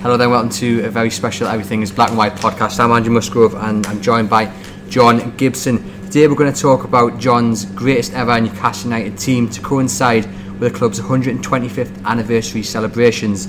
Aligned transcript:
Hello 0.00 0.18
there, 0.18 0.28
welcome 0.28 0.50
to 0.50 0.84
a 0.84 0.90
very 0.90 1.10
special 1.10 1.46
Everything 1.46 1.80
is 1.80 1.90
Black 1.90 2.10
and 2.10 2.18
White 2.18 2.34
podcast. 2.34 2.78
I'm 2.78 2.92
Andrew 2.92 3.12
Musgrove 3.12 3.54
and 3.54 3.86
I'm 3.86 4.02
joined 4.02 4.28
by 4.28 4.52
John 4.88 5.34
Gibson. 5.36 5.78
Today 6.04 6.28
we're 6.28 6.34
going 6.34 6.52
to 6.52 6.60
talk 6.60 6.84
about 6.84 7.18
John's 7.18 7.64
greatest 7.64 8.12
ever 8.12 8.38
Newcastle 8.40 8.90
United 8.90 9.18
team 9.18 9.48
to 9.48 9.60
coincide 9.62 10.26
with 10.60 10.72
the 10.72 10.78
club's 10.78 11.00
125th 11.00 12.04
anniversary 12.04 12.62
celebrations. 12.62 13.48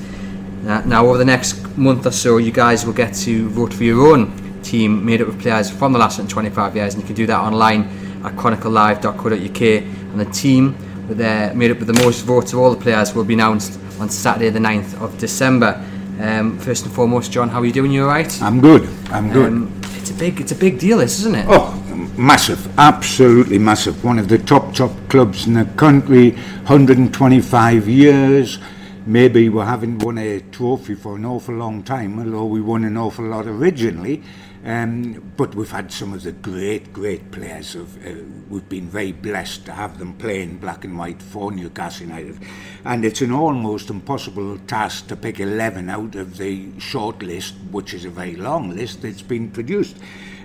Now, 0.63 1.05
over 1.05 1.17
the 1.17 1.25
next 1.25 1.77
month 1.77 2.07
or 2.07 2.11
so, 2.11 2.37
you 2.37 2.51
guys 2.51 2.85
will 2.85 2.93
get 2.93 3.13
to 3.15 3.49
vote 3.49 3.73
for 3.73 3.83
your 3.83 4.07
own 4.07 4.61
team 4.63 5.05
made 5.05 5.21
up 5.21 5.27
of 5.27 5.37
players 5.37 5.69
from 5.69 5.93
the 5.93 5.99
last 5.99 6.27
25 6.27 6.75
years, 6.75 6.95
and 6.95 7.03
you 7.03 7.05
can 7.05 7.15
do 7.15 7.27
that 7.27 7.39
online 7.39 7.83
at 8.23 8.33
chroniclelive.co.uk. 8.35 9.61
And 9.61 10.19
the 10.19 10.25
team 10.31 10.75
with 11.07 11.17
their, 11.17 11.53
made 11.53 11.71
up 11.71 11.79
with 11.79 11.87
the 11.87 12.03
most 12.03 12.21
votes 12.21 12.53
of 12.53 12.59
all 12.59 12.71
the 12.71 12.81
players 12.81 13.13
will 13.13 13.23
be 13.23 13.33
announced 13.33 13.79
on 13.99 14.09
Saturday, 14.09 14.49
the 14.49 14.59
9th 14.59 15.01
of 15.01 15.17
December. 15.17 15.83
Um, 16.19 16.57
first 16.59 16.85
and 16.85 16.93
foremost, 16.93 17.31
John, 17.31 17.49
how 17.49 17.59
are 17.59 17.65
you 17.65 17.73
doing? 17.73 17.91
You 17.91 18.03
all 18.03 18.07
right? 18.07 18.41
I'm 18.41 18.61
good. 18.61 18.87
I'm 19.09 19.31
good. 19.31 19.51
Um, 19.51 19.81
it's 19.95 20.11
a 20.11 20.13
big, 20.13 20.39
it's 20.39 20.51
a 20.51 20.55
big 20.55 20.79
deal, 20.79 20.99
this, 20.99 21.19
isn't 21.19 21.35
it? 21.35 21.45
oh, 21.49 21.73
massive, 22.17 22.79
absolutely 22.79 23.57
massive. 23.57 24.03
One 24.03 24.19
of 24.19 24.29
the 24.29 24.37
top 24.37 24.73
top 24.73 24.91
clubs 25.09 25.47
in 25.47 25.53
the 25.53 25.65
country. 25.75 26.31
125 26.31 27.87
years. 27.87 28.59
Maybe 29.05 29.49
we 29.49 29.61
haven't 29.61 29.99
won 29.99 30.17
a 30.17 30.39
trophy 30.39 30.95
for 30.95 31.15
an 31.15 31.25
awful 31.25 31.55
long 31.55 31.83
time, 31.83 32.17
although 32.17 32.45
we 32.45 32.61
won 32.61 32.85
an 32.85 32.97
awful 32.97 33.25
lot 33.25 33.45
originally. 33.45 34.23
Um, 34.65 35.31
but 35.37 35.53
we've 35.53 35.69
had 35.69 35.91
some 35.91 36.13
of 36.13 36.23
the 36.23 36.31
great, 36.31 36.91
great 36.91 37.31
players. 37.31 37.75
Of, 37.75 38.03
uh, 38.03 38.23
we've 38.49 38.67
been 38.67 38.89
very 38.89 39.11
blessed 39.11 39.65
to 39.67 39.71
have 39.71 39.99
them 39.99 40.15
playing 40.15 40.57
black 40.57 40.83
and 40.83 40.97
white 40.97 41.21
for 41.21 41.51
Newcastle 41.51 42.07
United. 42.07 42.39
And 42.83 43.05
it's 43.05 43.21
an 43.21 43.31
almost 43.31 43.91
impossible 43.91 44.57
task 44.65 45.07
to 45.09 45.15
pick 45.15 45.39
11 45.39 45.91
out 45.91 46.15
of 46.15 46.37
the 46.37 46.79
short 46.79 47.21
list, 47.21 47.53
which 47.71 47.93
is 47.93 48.05
a 48.05 48.09
very 48.09 48.35
long 48.35 48.75
list 48.75 49.03
that's 49.03 49.21
been 49.21 49.51
produced. 49.51 49.97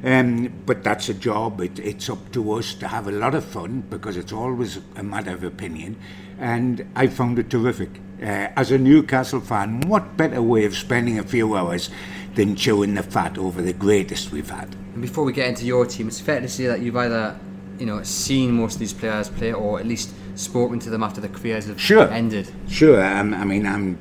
Um, 0.04 0.52
but 0.66 0.84
that's 0.84 1.08
a 1.08 1.14
job. 1.14 1.62
It, 1.62 1.78
it's 1.78 2.10
up 2.10 2.30
to 2.32 2.52
us 2.52 2.74
to 2.74 2.88
have 2.88 3.08
a 3.08 3.12
lot 3.12 3.34
of 3.34 3.44
fun 3.46 3.84
because 3.88 4.18
it's 4.18 4.32
always 4.32 4.80
a 4.96 5.02
matter 5.02 5.32
of 5.32 5.44
opinion. 5.44 5.96
And 6.38 6.86
I 6.94 7.06
found 7.06 7.38
it 7.38 7.48
terrific. 7.48 8.00
Uh, 8.20 8.48
as 8.54 8.70
a 8.70 8.76
Newcastle 8.76 9.40
fan, 9.40 9.80
what 9.88 10.18
better 10.18 10.42
way 10.42 10.66
of 10.66 10.76
spending 10.76 11.18
a 11.18 11.22
few 11.22 11.56
hours 11.56 11.88
than 12.34 12.56
chewing 12.56 12.94
the 12.94 13.02
fat 13.02 13.38
over 13.38 13.60
the 13.62 13.72
greatest 13.72 14.32
we've 14.32 14.50
had? 14.50 14.74
And 14.94 15.02
before 15.02 15.24
we 15.24 15.32
get 15.32 15.48
into 15.48 15.64
your 15.64 15.86
team, 15.86 16.08
it's 16.08 16.20
fair 16.20 16.40
to 16.40 16.48
say 16.48 16.66
that 16.66 16.80
you've 16.80 16.96
either, 16.96 17.38
you 17.78 17.86
know, 17.86 18.02
seen 18.02 18.52
most 18.52 18.74
of 18.74 18.80
these 18.80 18.92
players 18.92 19.28
play 19.28 19.52
or 19.52 19.80
at 19.80 19.86
least 19.86 20.12
spoken 20.34 20.78
to 20.80 20.90
them 20.90 21.02
after 21.02 21.20
their 21.20 21.30
careers 21.30 21.66
have 21.66 21.80
Sure. 21.80 22.08
ended. 22.10 22.50
Sure, 22.68 23.02
um, 23.04 23.34
I 23.34 23.44
mean, 23.44 23.66
I'm 23.66 23.98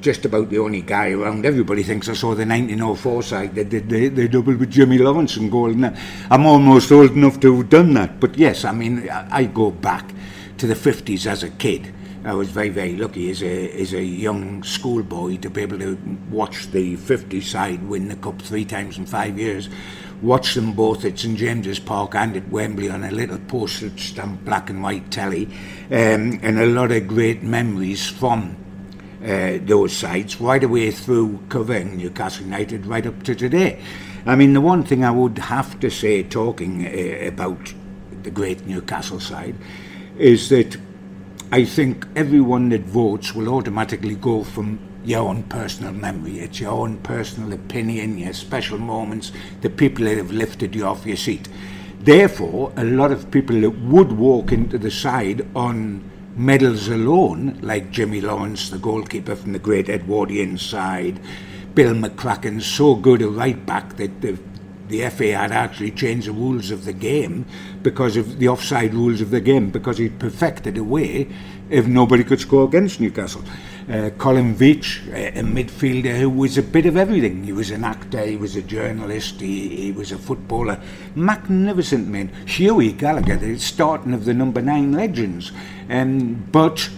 just 0.00 0.24
about 0.24 0.50
the 0.50 0.58
only 0.58 0.82
guy 0.82 1.10
around. 1.10 1.44
Everybody 1.44 1.82
thinks 1.82 2.08
I 2.08 2.14
saw 2.14 2.34
the 2.34 2.44
1904 2.46 3.22
side. 3.22 3.54
They 3.54 3.64
did 3.64 3.88
the, 3.88 4.08
the 4.08 4.28
double 4.28 4.54
with 4.56 4.70
Jimmy 4.70 4.98
Lawrence 4.98 5.36
and 5.36 5.50
goal. 5.50 5.72
I'm 6.30 6.46
almost 6.46 6.92
old 6.92 7.12
enough 7.12 7.40
to 7.40 7.56
have 7.56 7.68
done 7.68 7.94
that. 7.94 8.20
But 8.20 8.36
yes, 8.38 8.64
I 8.64 8.72
mean, 8.72 9.08
I, 9.10 9.38
I 9.38 9.44
go 9.44 9.70
back 9.70 10.12
to 10.58 10.66
the 10.66 10.74
50s 10.74 11.26
as 11.26 11.42
a 11.42 11.50
kid. 11.50 11.92
I 12.26 12.34
was 12.34 12.50
very, 12.50 12.70
very 12.70 12.96
lucky 12.96 13.30
as 13.30 13.40
a, 13.40 13.70
as 13.80 13.92
a 13.92 14.02
young 14.02 14.64
schoolboy 14.64 15.36
to 15.36 15.48
be 15.48 15.62
able 15.62 15.78
to 15.78 15.96
watch 16.28 16.68
the 16.72 16.96
50 16.96 17.40
side 17.40 17.84
win 17.84 18.08
the 18.08 18.16
cup 18.16 18.42
three 18.42 18.64
times 18.64 18.98
in 18.98 19.06
five 19.06 19.38
years. 19.38 19.68
Watch 20.22 20.54
them 20.54 20.72
both 20.72 21.04
at 21.04 21.20
St 21.20 21.38
James's 21.38 21.78
Park 21.78 22.16
and 22.16 22.36
at 22.36 22.48
Wembley 22.48 22.90
on 22.90 23.04
a 23.04 23.12
little 23.12 23.38
postage 23.38 24.10
stamp 24.10 24.44
black 24.44 24.68
and 24.70 24.82
white 24.82 25.08
telly, 25.12 25.46
um, 25.92 26.40
and 26.42 26.58
a 26.58 26.66
lot 26.66 26.90
of 26.90 27.06
great 27.06 27.44
memories 27.44 28.08
from 28.08 28.56
uh, 29.22 29.58
those 29.60 29.96
sides 29.96 30.40
right 30.40 30.64
away 30.64 30.90
through 30.90 31.38
covering 31.48 31.96
Newcastle 31.96 32.44
United 32.44 32.86
right 32.86 33.06
up 33.06 33.22
to 33.22 33.36
today. 33.36 33.80
I 34.24 34.34
mean, 34.34 34.52
the 34.52 34.60
one 34.60 34.82
thing 34.82 35.04
I 35.04 35.12
would 35.12 35.38
have 35.38 35.78
to 35.78 35.90
say, 35.90 36.24
talking 36.24 36.86
uh, 36.86 37.28
about 37.28 37.72
the 38.24 38.32
great 38.32 38.66
Newcastle 38.66 39.20
side, 39.20 39.54
is 40.18 40.48
that 40.48 40.76
I 41.52 41.64
think 41.64 42.08
everyone 42.16 42.70
that 42.70 42.80
votes 42.80 43.32
will 43.32 43.48
automatically 43.54 44.16
go 44.16 44.42
from 44.42 44.80
your 45.04 45.28
own 45.28 45.44
personal 45.44 45.92
memory, 45.92 46.40
it's 46.40 46.58
your 46.58 46.72
own 46.72 46.98
personal 46.98 47.52
opinion, 47.52 48.18
your 48.18 48.32
special 48.32 48.78
moments, 48.78 49.30
the 49.60 49.70
people 49.70 50.06
that 50.06 50.16
have 50.16 50.32
lifted 50.32 50.74
you 50.74 50.84
off 50.84 51.06
your 51.06 51.16
seat. 51.16 51.48
Therefore, 52.00 52.72
a 52.76 52.82
lot 52.82 53.12
of 53.12 53.30
people 53.30 53.60
that 53.60 53.70
would 53.70 54.10
walk 54.10 54.50
into 54.50 54.76
the 54.76 54.90
side 54.90 55.46
on 55.54 56.10
medals 56.34 56.88
alone, 56.88 57.60
like 57.62 57.92
Jimmy 57.92 58.20
Lawrence, 58.20 58.68
the 58.68 58.78
goalkeeper 58.78 59.36
from 59.36 59.52
the 59.52 59.60
great 59.60 59.88
Edwardian 59.88 60.58
side, 60.58 61.20
Bill 61.76 61.94
McCracken, 61.94 62.60
so 62.60 62.96
good 62.96 63.22
a 63.22 63.28
right 63.28 63.64
back 63.64 63.96
that 63.98 64.20
the 64.20 64.36
the 64.88 65.08
FA 65.10 65.32
had 65.32 65.52
actually 65.52 65.90
changed 65.90 66.26
the 66.26 66.32
rules 66.32 66.70
of 66.70 66.84
the 66.84 66.92
game 66.92 67.44
because 67.82 68.16
of 68.16 68.38
the 68.38 68.48
offside 68.48 68.94
rules 68.94 69.20
of 69.20 69.30
the 69.30 69.40
game 69.40 69.70
because 69.70 69.98
he 69.98 70.08
perfected 70.08 70.76
a 70.76 70.84
way 70.84 71.28
if 71.70 71.86
nobody 71.86 72.22
could 72.22 72.40
score 72.40 72.64
against 72.64 73.00
Newcastle. 73.00 73.42
Uh, 73.90 74.10
Colin 74.18 74.54
Veitch, 74.54 75.06
a, 75.12 75.38
a 75.38 75.42
midfielder 75.42 76.18
who 76.18 76.28
was 76.28 76.58
a 76.58 76.62
bit 76.62 76.86
of 76.86 76.96
everything. 76.96 77.44
He 77.44 77.52
was 77.52 77.70
an 77.70 77.84
actor, 77.84 78.24
he 78.24 78.36
was 78.36 78.56
a 78.56 78.62
journalist, 78.62 79.40
he, 79.40 79.68
he 79.68 79.92
was 79.92 80.12
a 80.12 80.18
footballer. 80.18 80.80
Magnificent 81.14 82.08
man. 82.08 82.28
Hughie 82.46 82.92
Gallagher, 82.92 83.36
the 83.36 83.58
starting 83.58 84.12
of 84.12 84.24
the 84.24 84.34
number 84.34 84.60
nine 84.60 84.92
legends. 84.92 85.52
Um, 85.88 86.46
but 86.50 86.88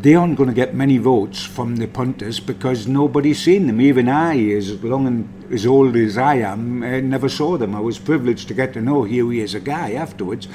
they 0.00 0.14
aren't 0.14 0.36
going 0.36 0.48
to 0.48 0.54
get 0.54 0.74
many 0.74 0.96
votes 0.98 1.44
from 1.44 1.76
the 1.76 1.88
punters 1.88 2.38
because 2.38 2.86
nobody's 2.86 3.42
seen 3.42 3.66
them. 3.66 3.80
Even 3.80 4.08
I, 4.08 4.38
as 4.50 4.82
long 4.84 5.06
and 5.08 5.52
as 5.52 5.66
old 5.66 5.96
as 5.96 6.16
I 6.16 6.36
am, 6.36 6.84
uh, 6.84 7.00
never 7.00 7.28
saw 7.28 7.56
them. 7.56 7.74
I 7.74 7.80
was 7.80 7.98
privileged 7.98 8.46
to 8.48 8.54
get 8.54 8.72
to 8.74 8.80
know 8.80 9.02
Hughie 9.02 9.42
as 9.42 9.54
a 9.54 9.60
guy 9.60 9.94
afterwards. 9.94 10.46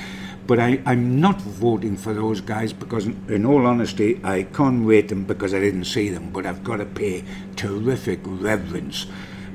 But 0.48 0.60
I, 0.60 0.82
I'm 0.86 1.20
not 1.20 1.42
voting 1.42 1.98
for 1.98 2.14
those 2.14 2.42
guys 2.42 2.74
because, 2.74 3.06
in 3.06 3.46
all 3.46 3.66
honesty, 3.66 4.20
I 4.24 4.44
can't 4.44 4.86
rate 4.86 5.10
them 5.10 5.26
because 5.26 5.54
I 5.54 5.60
didn't 5.60 5.86
see 5.86 6.10
them. 6.10 6.32
But 6.32 6.46
I've 6.46 6.64
got 6.64 6.78
to 6.78 6.86
pay 6.86 7.24
terrific 7.56 8.20
reverence, 8.24 9.08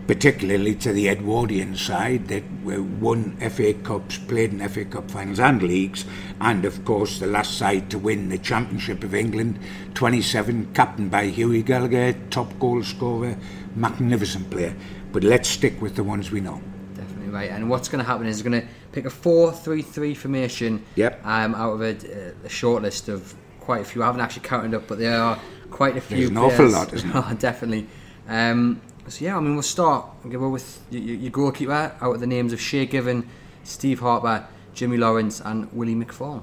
particularly 0.08 0.74
to 0.74 0.92
the 0.92 1.06
Edwardian 1.08 1.76
side 1.76 2.26
that 2.28 2.42
won 2.64 3.36
FA 3.36 3.74
Cups, 3.74 4.16
played 4.16 4.52
in 4.54 4.66
FA 4.68 4.84
Cup 4.86 5.10
finals 5.10 5.38
and 5.38 5.62
leagues, 5.62 6.06
and 6.40 6.64
of 6.64 6.82
course 6.84 7.20
the 7.20 7.26
last 7.26 7.58
side 7.58 7.90
to 7.90 7.98
win 7.98 8.30
the 8.30 8.38
Championship 8.38 9.04
of 9.04 9.14
England, 9.14 9.58
27, 9.94 10.72
captained 10.72 11.10
by 11.10 11.26
Hughie 11.26 11.62
Gallagher, 11.62 12.14
top 12.30 12.58
goal 12.58 12.82
scorer, 12.82 13.36
magnificent 13.76 14.50
player. 14.50 14.74
But 15.12 15.24
let's 15.24 15.48
stick 15.48 15.80
with 15.80 15.94
the 15.94 16.02
ones 16.04 16.30
we 16.30 16.40
know. 16.40 16.62
Definitely 16.94 17.28
right. 17.28 17.50
And 17.50 17.68
what's 17.68 17.88
going 17.88 18.02
to 18.02 18.10
happen 18.10 18.26
is 18.26 18.42
we're 18.42 18.50
going 18.50 18.62
to 18.62 18.68
pick 18.92 19.04
a 19.04 19.10
4 19.10 19.52
3 19.52 19.82
3 19.82 20.14
formation 20.14 20.84
Yep. 20.96 21.20
um, 21.24 21.54
out 21.54 21.74
of 21.74 21.82
a, 21.82 22.32
a 22.44 22.48
short 22.48 22.82
list 22.82 23.08
of 23.08 23.34
quite 23.60 23.82
a 23.82 23.84
few. 23.84 24.02
I 24.02 24.06
haven't 24.06 24.22
actually 24.22 24.46
counted 24.48 24.72
up, 24.74 24.86
but 24.88 24.98
there 24.98 25.20
are 25.20 25.38
quite 25.70 25.98
a 25.98 26.00
few. 26.00 26.16
There's 26.16 26.30
an 26.30 26.38
awful 26.38 26.68
lot, 26.68 26.94
isn't 26.94 27.12
there? 27.12 27.22
Oh, 27.26 27.34
Definitely. 27.34 27.86
Um, 28.26 28.80
so, 29.10 29.24
yeah, 29.24 29.36
I 29.36 29.40
mean, 29.40 29.54
we'll 29.54 29.62
start. 29.62 30.06
We'll 30.22 30.38
go 30.38 30.48
with 30.48 30.80
your, 30.90 31.30
goalkeeper 31.30 31.96
out 32.00 32.14
of 32.14 32.20
the 32.20 32.26
names 32.26 32.52
of 32.52 32.60
Shay 32.60 32.86
Given, 32.86 33.28
Steve 33.64 34.00
Harper, 34.00 34.46
Jimmy 34.74 34.96
Lawrence, 34.96 35.40
and 35.40 35.72
Willie 35.72 35.94
McFaul. 35.94 36.42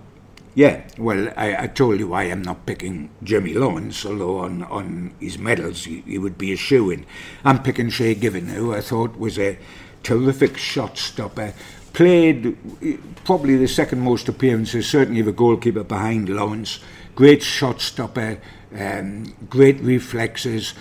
Yeah, 0.56 0.88
well, 0.98 1.34
I, 1.36 1.64
I 1.64 1.68
told 1.68 2.00
you 2.00 2.14
I 2.14 2.24
am 2.24 2.42
not 2.42 2.66
picking 2.66 3.10
Jimmy 3.22 3.54
Lawrence, 3.54 4.06
although 4.06 4.40
on, 4.40 4.64
on 4.64 5.14
his 5.20 5.38
medals 5.38 5.84
he, 5.84 6.00
he 6.02 6.18
would 6.18 6.38
be 6.38 6.54
a 6.54 6.56
shoe 6.56 6.90
in. 6.90 7.06
I'm 7.44 7.62
picking 7.62 7.90
Shay 7.90 8.16
Given, 8.16 8.48
who 8.48 8.74
I 8.74 8.80
thought 8.80 9.20
was 9.20 9.38
a 9.38 9.58
terrific 10.04 10.58
shot 10.58 10.98
stopper. 10.98 11.54
Played 11.92 12.58
eh, 12.82 12.98
probably 13.26 13.58
the 13.58 13.68
second 13.68 14.00
most 14.00 14.30
appearances, 14.30 14.88
certainly 14.88 15.20
a 15.22 15.32
goalkeeper 15.34 15.84
behind 15.84 16.30
Lawrence. 16.30 16.80
Great 17.16 17.44
shot 17.44 17.82
stopper, 17.82 18.40
um, 18.78 19.36
great 19.50 19.82
reflexes. 19.82 20.74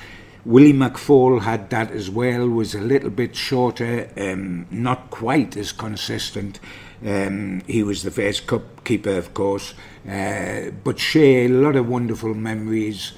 Willie 0.45 0.75
McFaul 0.75 1.41
had 1.43 1.71
that 1.71 1.91
as 1.91 2.11
well, 2.11 2.47
was 2.47 2.75
a 2.75 2.81
little 2.81 3.09
bit 3.09 3.35
shorter, 3.35 4.11
um, 4.19 4.67
not 4.71 5.09
quite 5.11 5.57
as 5.57 5.73
consistent. 5.73 6.61
Um, 7.05 7.63
he 7.67 7.83
was 7.83 8.03
the 8.03 8.11
Fairs 8.11 8.41
Cup 8.41 8.85
keeper, 8.85 9.17
of 9.17 9.33
course. 9.33 9.73
Uh, 10.07 10.71
but 10.83 10.99
Shay, 10.99 11.47
a 11.47 11.49
lot 11.49 11.77
of 11.77 11.89
wonderful 11.89 12.35
memories. 12.35 13.13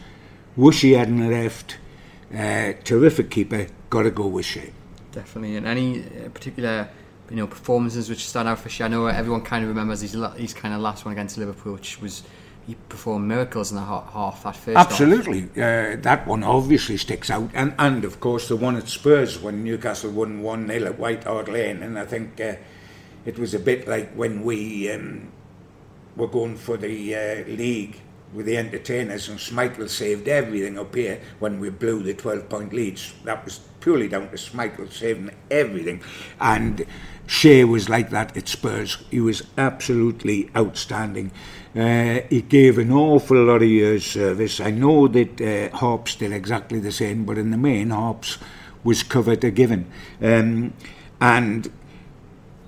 Wish 0.57 0.83
he 0.83 0.93
hadn't 0.93 1.29
left. 1.29 1.79
Uh, 2.33 2.75
terrific 2.85 3.31
keeper. 3.31 3.67
Got 3.91 4.05
to 4.05 4.11
go 4.13 4.29
with 4.29 4.47
Shay. 4.47 4.73
Definitely. 5.11 5.57
And 5.57 5.67
any 5.67 6.03
uh, 6.03 6.29
particular 6.29 6.89
you 7.29 7.37
know 7.37 7.49
performances 7.49 8.09
which 8.09 8.27
stand 8.29 8.49
out 8.49 8.61
for 8.61 8.69
Shay? 8.69 8.85
I 8.85 8.89
know 8.89 9.07
everyone 9.07 9.43
kind 9.43 9.65
of 9.65 9.69
remembers 9.69 10.01
his, 10.01 10.17
his 10.37 10.55
kind 10.55 10.75
of 10.75 10.81
last 10.81 11.05
one 11.05 11.13
against 11.13 11.39
Liverpool, 11.39 11.73
which 11.73 12.01
was 12.01 12.23
he 12.67 12.75
performed 12.89 13.29
miracles 13.29 13.71
in 13.71 13.77
the 13.77 13.85
half 13.85 14.43
that 14.43 14.57
first 14.57 14.77
absolutely. 14.77 15.45
Uh, 15.57 15.97
that 15.97 16.27
one 16.27 16.43
obviously 16.43 16.97
sticks 16.97 17.31
out. 17.31 17.51
And 17.55 17.75
and 17.79 18.05
of 18.05 18.19
course 18.19 18.49
the 18.49 18.57
one 18.57 18.77
at 18.77 18.89
Spurs 18.89 19.39
when 19.39 19.63
Newcastle 19.63 20.11
won 20.11 20.43
1-0 20.43 20.87
at 20.87 20.99
White 20.99 21.25
Hart 21.25 21.49
Lane. 21.49 21.83
And 21.83 21.99
I 21.99 22.05
think 22.05 22.41
uh, 22.41 22.55
it 23.25 23.39
was 23.39 23.55
a 23.55 23.61
bit 23.61 23.87
like 23.87 24.13
when 24.15 24.43
we 24.43 24.91
um, 24.91 25.31
were 26.17 26.27
going 26.27 26.57
for 26.57 26.77
the 26.77 27.15
uh, 27.15 27.49
league 27.49 28.01
with 28.33 28.47
the 28.47 28.57
entertainers 28.57 29.29
and 29.29 29.39
Schmeichel 29.39 29.89
saved 29.89 30.27
everything 30.27 30.77
up 30.79 30.95
here 30.95 31.21
when 31.39 31.61
we 31.61 31.71
blew 31.71 32.03
the 32.03 32.15
12 32.15 32.49
point 32.49 32.73
leads 32.73 33.15
that 33.25 33.45
was 33.45 33.61
purely 33.81 34.09
down 34.09 34.29
to 34.31 34.37
Schmeichel 34.37 34.93
saving 34.93 35.31
everything. 35.51 36.03
And 36.41 36.85
Shay 37.27 37.65
was 37.65 37.89
like 37.89 38.11
that 38.11 38.37
at 38.37 38.49
Spurs. 38.49 38.99
He 39.11 39.21
was 39.21 39.45
absolutely 39.57 40.51
outstanding 40.57 41.31
uh, 41.77 42.21
he 42.31 42.43
gave 42.43 42.79
an 42.79 42.93
awful 42.93 43.43
lot 43.45 43.63
of 43.63 43.69
years 43.69 44.05
service 44.05 44.61
I 44.61 44.71
know 44.71 45.09
that 45.09 45.41
uh, 45.41 45.77
Harps 45.77 46.17
did 46.17 46.33
exactly 46.33 46.81
the 46.81 46.93
same 46.93 47.25
but 47.25 47.39
in 47.39 47.51
the 47.51 47.57
main 47.57 47.91
Harps 47.91 48.39
was 48.83 49.03
covered 49.03 49.45
a 49.45 49.51
given 49.51 49.91
um, 50.23 50.73
and 51.21 51.71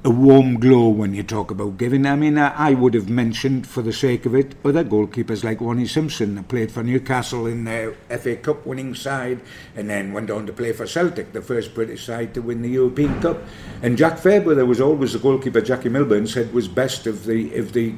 a 0.04 0.10
warm 0.10 0.60
glow 0.60 0.88
when 0.88 1.12
you 1.12 1.22
talk 1.22 1.50
about 1.50 1.76
Given. 1.76 2.06
I 2.06 2.14
mean, 2.14 2.38
I, 2.38 2.70
I 2.70 2.74
would 2.74 2.94
have 2.94 3.08
mentioned, 3.08 3.66
for 3.66 3.82
the 3.82 3.92
sake 3.92 4.24
of 4.26 4.34
it, 4.34 4.54
other 4.64 4.84
goalkeepers 4.84 5.42
like 5.42 5.60
Ronnie 5.60 5.86
Simpson, 5.86 6.36
that 6.36 6.48
played 6.48 6.70
for 6.70 6.84
Newcastle 6.84 7.46
in 7.46 7.64
their 7.64 7.94
FA 8.08 8.36
Cup 8.36 8.64
winning 8.64 8.94
side, 8.94 9.40
and 9.74 9.90
then 9.90 10.12
went 10.12 10.30
on 10.30 10.46
to 10.46 10.52
play 10.52 10.72
for 10.72 10.86
Celtic, 10.86 11.32
the 11.32 11.42
first 11.42 11.74
British 11.74 12.06
side 12.06 12.32
to 12.34 12.40
win 12.40 12.62
the 12.62 12.70
European 12.70 13.20
Cup. 13.20 13.42
And 13.82 13.98
Jack 13.98 14.18
Fairbrother 14.18 14.64
was 14.64 14.80
always 14.80 15.14
the 15.14 15.18
goalkeeper 15.18 15.60
Jackie 15.60 15.88
Milburn 15.88 16.26
said 16.26 16.54
was 16.54 16.68
best 16.68 17.06
of 17.06 17.26
the 17.26 17.54
of 17.56 17.72
the 17.72 17.94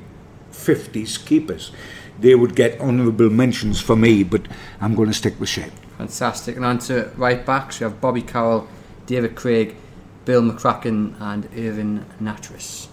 50s 0.52 1.24
keepers. 1.24 1.72
They 2.18 2.34
would 2.34 2.54
get 2.54 2.80
honourable 2.80 3.30
mentions 3.30 3.80
for 3.80 3.96
me, 3.96 4.22
but 4.22 4.42
I'm 4.80 4.94
going 4.94 5.08
to 5.08 5.14
stick 5.14 5.38
with 5.40 5.48
Shay. 5.48 5.70
Fantastic. 5.96 6.56
And 6.56 6.64
on 6.64 6.78
to 6.80 7.10
right 7.16 7.44
backs, 7.44 7.80
we 7.80 7.84
have 7.84 8.00
Bobby 8.00 8.22
Carroll, 8.22 8.68
David 9.06 9.34
Craig, 9.34 9.76
Bill 10.24 10.42
McCracken 10.42 11.20
and 11.20 11.48
Irving 11.56 12.04
Nattrass. 12.20 12.88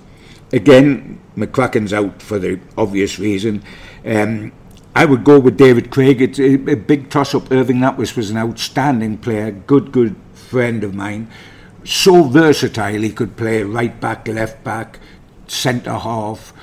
Again, 0.53 1.19
McCracken's 1.35 1.91
out 1.91 2.21
for 2.21 2.39
the 2.39 2.59
obvious 2.77 3.19
reason. 3.19 3.63
Um, 4.05 4.53
I 4.95 5.05
would 5.05 5.23
go 5.23 5.39
with 5.39 5.57
David 5.57 5.91
Craig. 5.91 6.21
It's 6.21 6.39
a, 6.39 6.53
a 6.53 6.75
big 6.75 7.09
toss-up. 7.09 7.51
Irving 7.51 7.77
Nattrass 7.77 8.15
was 8.15 8.31
an 8.31 8.37
outstanding 8.37 9.17
player, 9.17 9.51
good, 9.51 9.91
good 9.91 10.15
friend 10.33 10.83
of 10.83 10.95
mine. 10.95 11.29
So 11.83 12.23
versatile, 12.23 13.01
he 13.01 13.11
could 13.11 13.37
play 13.37 13.61
right 13.63 13.99
back, 13.99 14.27
left 14.27 14.63
back, 14.63 14.99
centre 15.47 15.93
half, 15.93 16.53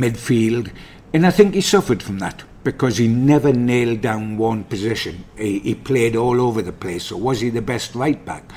midfield. 0.00 0.70
And 1.12 1.26
I 1.26 1.30
think 1.30 1.54
he 1.54 1.60
suffered 1.60 2.02
from 2.02 2.18
that 2.18 2.44
because 2.64 2.98
he 2.98 3.08
never 3.08 3.52
nailed 3.52 4.00
down 4.02 4.36
one 4.36 4.64
position. 4.64 5.24
He, 5.36 5.58
he 5.60 5.74
played 5.74 6.16
all 6.16 6.40
over 6.40 6.60
the 6.60 6.72
place. 6.72 7.04
So 7.04 7.16
was 7.16 7.40
he 7.40 7.50
the 7.50 7.62
best 7.62 7.94
right 7.94 8.22
back? 8.24 8.50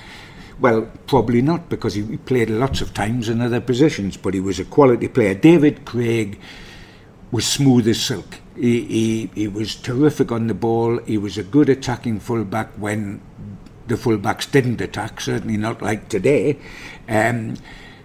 Well, 0.59 0.91
probably 1.07 1.41
not 1.41 1.69
because 1.69 1.95
he 1.95 2.17
played 2.17 2.49
lots 2.49 2.81
of 2.81 2.93
times 2.93 3.29
in 3.29 3.41
other 3.41 3.61
positions, 3.61 4.17
but 4.17 4.33
he 4.33 4.39
was 4.39 4.59
a 4.59 4.65
quality 4.65 5.07
player. 5.07 5.33
David 5.33 5.85
Craig 5.85 6.39
was 7.31 7.47
smooth 7.47 7.87
as 7.87 8.01
silk. 8.01 8.39
He, 8.55 8.83
he, 8.83 9.29
he 9.33 9.47
was 9.47 9.75
terrific 9.75 10.31
on 10.31 10.47
the 10.47 10.53
ball. 10.53 10.99
He 10.99 11.17
was 11.17 11.37
a 11.37 11.43
good 11.43 11.69
attacking 11.69 12.19
fullback 12.19 12.69
when 12.73 13.21
the 13.87 13.95
fullbacks 13.95 14.49
didn't 14.51 14.81
attack, 14.81 15.21
certainly 15.21 15.57
not 15.57 15.81
like 15.81 16.09
today. 16.09 16.59
Um, 17.07 17.55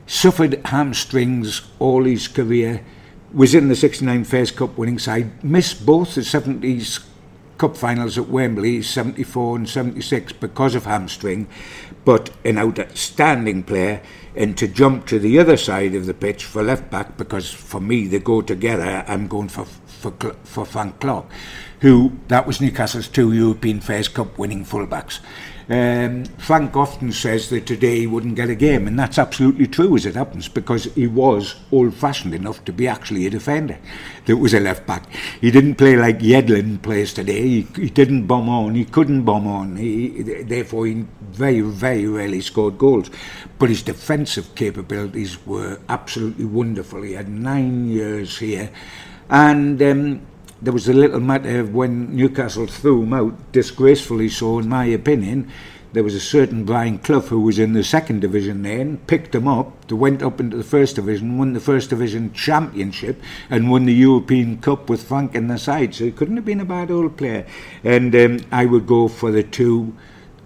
suffered 0.06 0.60
hamstrings 0.64 1.62
all 1.78 2.04
his 2.04 2.28
career. 2.28 2.84
Was 3.36 3.54
in 3.54 3.68
the 3.68 3.76
69 3.76 4.24
Fairs 4.24 4.50
Cup 4.50 4.78
winning 4.78 4.98
side. 4.98 5.44
Missed 5.44 5.84
both 5.84 6.14
the 6.14 6.22
70s 6.22 7.04
Cup 7.58 7.76
finals 7.76 8.16
at 8.16 8.30
Wembley, 8.30 8.80
74 8.80 9.56
and 9.56 9.68
76, 9.68 10.32
because 10.32 10.74
of 10.74 10.86
hamstring 10.86 11.46
but 12.06 12.30
an 12.44 12.56
outstanding 12.56 13.62
player. 13.62 14.00
And 14.34 14.56
to 14.56 14.66
jump 14.66 15.06
to 15.08 15.18
the 15.18 15.38
other 15.38 15.58
side 15.58 15.94
of 15.94 16.06
the 16.06 16.14
pitch 16.14 16.46
for 16.46 16.62
left 16.62 16.90
back, 16.90 17.18
because 17.18 17.52
for 17.52 17.80
me 17.80 18.06
they 18.06 18.20
go 18.20 18.40
together, 18.40 19.04
I'm 19.06 19.28
going 19.28 19.48
for 19.48 19.66
for, 19.66 20.12
for 20.44 20.64
Frank 20.64 21.00
Clark, 21.00 21.26
who 21.80 22.12
that 22.28 22.46
was 22.46 22.60
Newcastle's 22.60 23.08
two 23.08 23.32
European 23.32 23.80
Fairs 23.80 24.08
Cup 24.08 24.38
winning 24.38 24.64
fullbacks. 24.64 25.20
Um, 25.68 26.24
Frank 26.38 26.76
often 26.76 27.10
says 27.10 27.50
that 27.50 27.66
today 27.66 28.00
he 28.00 28.06
wouldn't 28.06 28.36
get 28.36 28.50
a 28.50 28.54
game, 28.54 28.86
and 28.86 28.96
that's 28.96 29.18
absolutely 29.18 29.66
true 29.66 29.96
as 29.96 30.06
it 30.06 30.14
happens 30.14 30.48
because 30.48 30.84
he 30.94 31.08
was 31.08 31.56
old 31.72 31.92
fashioned 31.94 32.34
enough 32.34 32.64
to 32.66 32.72
be 32.72 32.86
actually 32.86 33.26
a 33.26 33.30
defender 33.30 33.76
that 34.26 34.36
was 34.36 34.54
a 34.54 34.60
left 34.60 34.86
back. 34.86 35.08
He 35.40 35.50
didn't 35.50 35.74
play 35.74 35.96
like 35.96 36.20
Yedlin 36.20 36.80
plays 36.82 37.12
today, 37.12 37.42
he, 37.42 37.66
he 37.74 37.90
didn't 37.90 38.26
bomb 38.26 38.48
on, 38.48 38.76
he 38.76 38.84
couldn't 38.84 39.24
bomb 39.24 39.48
on, 39.48 39.76
he, 39.76 40.22
therefore, 40.42 40.86
he 40.86 41.04
very, 41.32 41.62
very 41.62 42.06
rarely 42.06 42.42
scored 42.42 42.78
goals. 42.78 43.10
But 43.58 43.70
his 43.70 43.82
defensive 43.82 44.54
capabilities 44.54 45.44
were 45.46 45.80
absolutely 45.88 46.44
wonderful. 46.44 47.02
He 47.02 47.14
had 47.14 47.28
nine 47.28 47.88
years 47.88 48.38
here, 48.38 48.70
and 49.28 49.82
um, 49.82 50.26
there 50.60 50.72
was 50.72 50.88
a 50.88 50.92
little 50.92 51.20
matter 51.20 51.60
of 51.60 51.74
when 51.74 52.14
Newcastle 52.14 52.66
threw 52.66 53.02
him 53.02 53.12
out, 53.12 53.52
disgracefully 53.52 54.28
so, 54.28 54.58
in 54.58 54.68
my 54.68 54.86
opinion. 54.86 55.50
There 55.92 56.04
was 56.04 56.14
a 56.14 56.20
certain 56.20 56.64
Brian 56.64 56.98
Clough 56.98 57.20
who 57.20 57.40
was 57.40 57.58
in 57.58 57.72
the 57.72 57.84
second 57.84 58.20
division 58.20 58.62
then, 58.62 58.98
picked 59.06 59.34
him 59.34 59.48
up, 59.48 59.90
went 59.90 60.22
up 60.22 60.40
into 60.40 60.56
the 60.56 60.64
first 60.64 60.96
division, 60.96 61.38
won 61.38 61.54
the 61.54 61.60
first 61.60 61.88
division 61.88 62.32
championship, 62.34 63.22
and 63.48 63.70
won 63.70 63.86
the 63.86 63.94
European 63.94 64.58
Cup 64.58 64.90
with 64.90 65.04
Frank 65.04 65.34
in 65.34 65.46
the 65.48 65.58
side. 65.58 65.94
So 65.94 66.04
he 66.04 66.12
couldn't 66.12 66.36
have 66.36 66.44
been 66.44 66.60
a 66.60 66.66
bad 66.66 66.90
old 66.90 67.16
player. 67.16 67.46
And 67.82 68.14
um, 68.14 68.40
I 68.52 68.66
would 68.66 68.86
go 68.86 69.08
for 69.08 69.30
the 69.30 69.42
two 69.42 69.94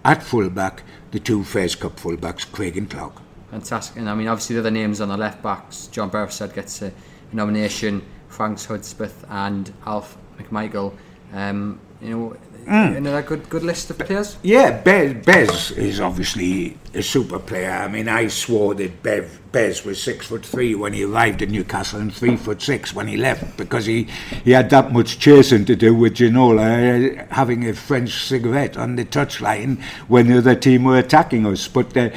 at 0.04 0.22
fullback, 0.22 0.82
the 1.10 1.18
two 1.18 1.42
Cup 1.42 1.96
fullbacks, 1.96 2.50
Craig 2.50 2.76
and 2.76 2.88
Clark. 2.88 3.14
Fantastic. 3.50 3.96
And 3.96 4.08
I 4.08 4.14
mean, 4.14 4.28
obviously, 4.28 4.54
the 4.54 4.60
other 4.60 4.70
names 4.70 5.00
on 5.00 5.08
the 5.08 5.16
left 5.16 5.42
backs, 5.42 5.88
John 5.88 6.10
Beresford 6.10 6.54
gets 6.54 6.80
a 6.82 6.92
nomination. 7.32 8.02
Franks 8.40 8.64
Hudspeth 8.64 9.22
and 9.28 9.70
Alf 9.84 10.16
McMichael. 10.38 10.94
Um, 11.34 11.78
you 12.00 12.08
know, 12.08 12.36
mm. 12.64 12.96
another 12.96 13.20
good 13.20 13.46
good 13.50 13.62
list 13.62 13.90
of 13.90 13.98
players. 13.98 14.38
Yeah, 14.42 14.80
Bez, 14.80 15.26
Bez 15.26 15.70
is 15.72 16.00
obviously 16.00 16.78
a 16.94 17.02
super 17.02 17.38
player. 17.38 17.70
I 17.70 17.88
mean, 17.88 18.08
I 18.08 18.28
swore 18.28 18.74
that 18.76 19.02
Bev, 19.02 19.38
Bez 19.52 19.84
was 19.84 20.02
six 20.02 20.28
foot 20.28 20.46
three 20.46 20.74
when 20.74 20.94
he 20.94 21.04
arrived 21.04 21.42
at 21.42 21.50
Newcastle 21.50 22.00
and 22.00 22.14
three 22.14 22.38
foot 22.38 22.62
six 22.62 22.94
when 22.94 23.08
he 23.08 23.18
left 23.18 23.58
because 23.58 23.84
he, 23.84 24.04
he 24.42 24.52
had 24.52 24.70
that 24.70 24.90
much 24.90 25.18
chasing 25.18 25.66
to 25.66 25.76
do 25.76 25.94
with 25.94 26.14
Ginola 26.14 27.20
uh, 27.20 27.26
having 27.34 27.68
a 27.68 27.74
French 27.74 28.24
cigarette 28.24 28.78
on 28.78 28.96
the 28.96 29.04
touchline 29.04 29.82
when 30.08 30.28
the 30.28 30.38
other 30.38 30.54
team 30.54 30.84
were 30.84 30.96
attacking 30.96 31.44
us. 31.46 31.68
But 31.68 31.94
uh, 31.94 32.08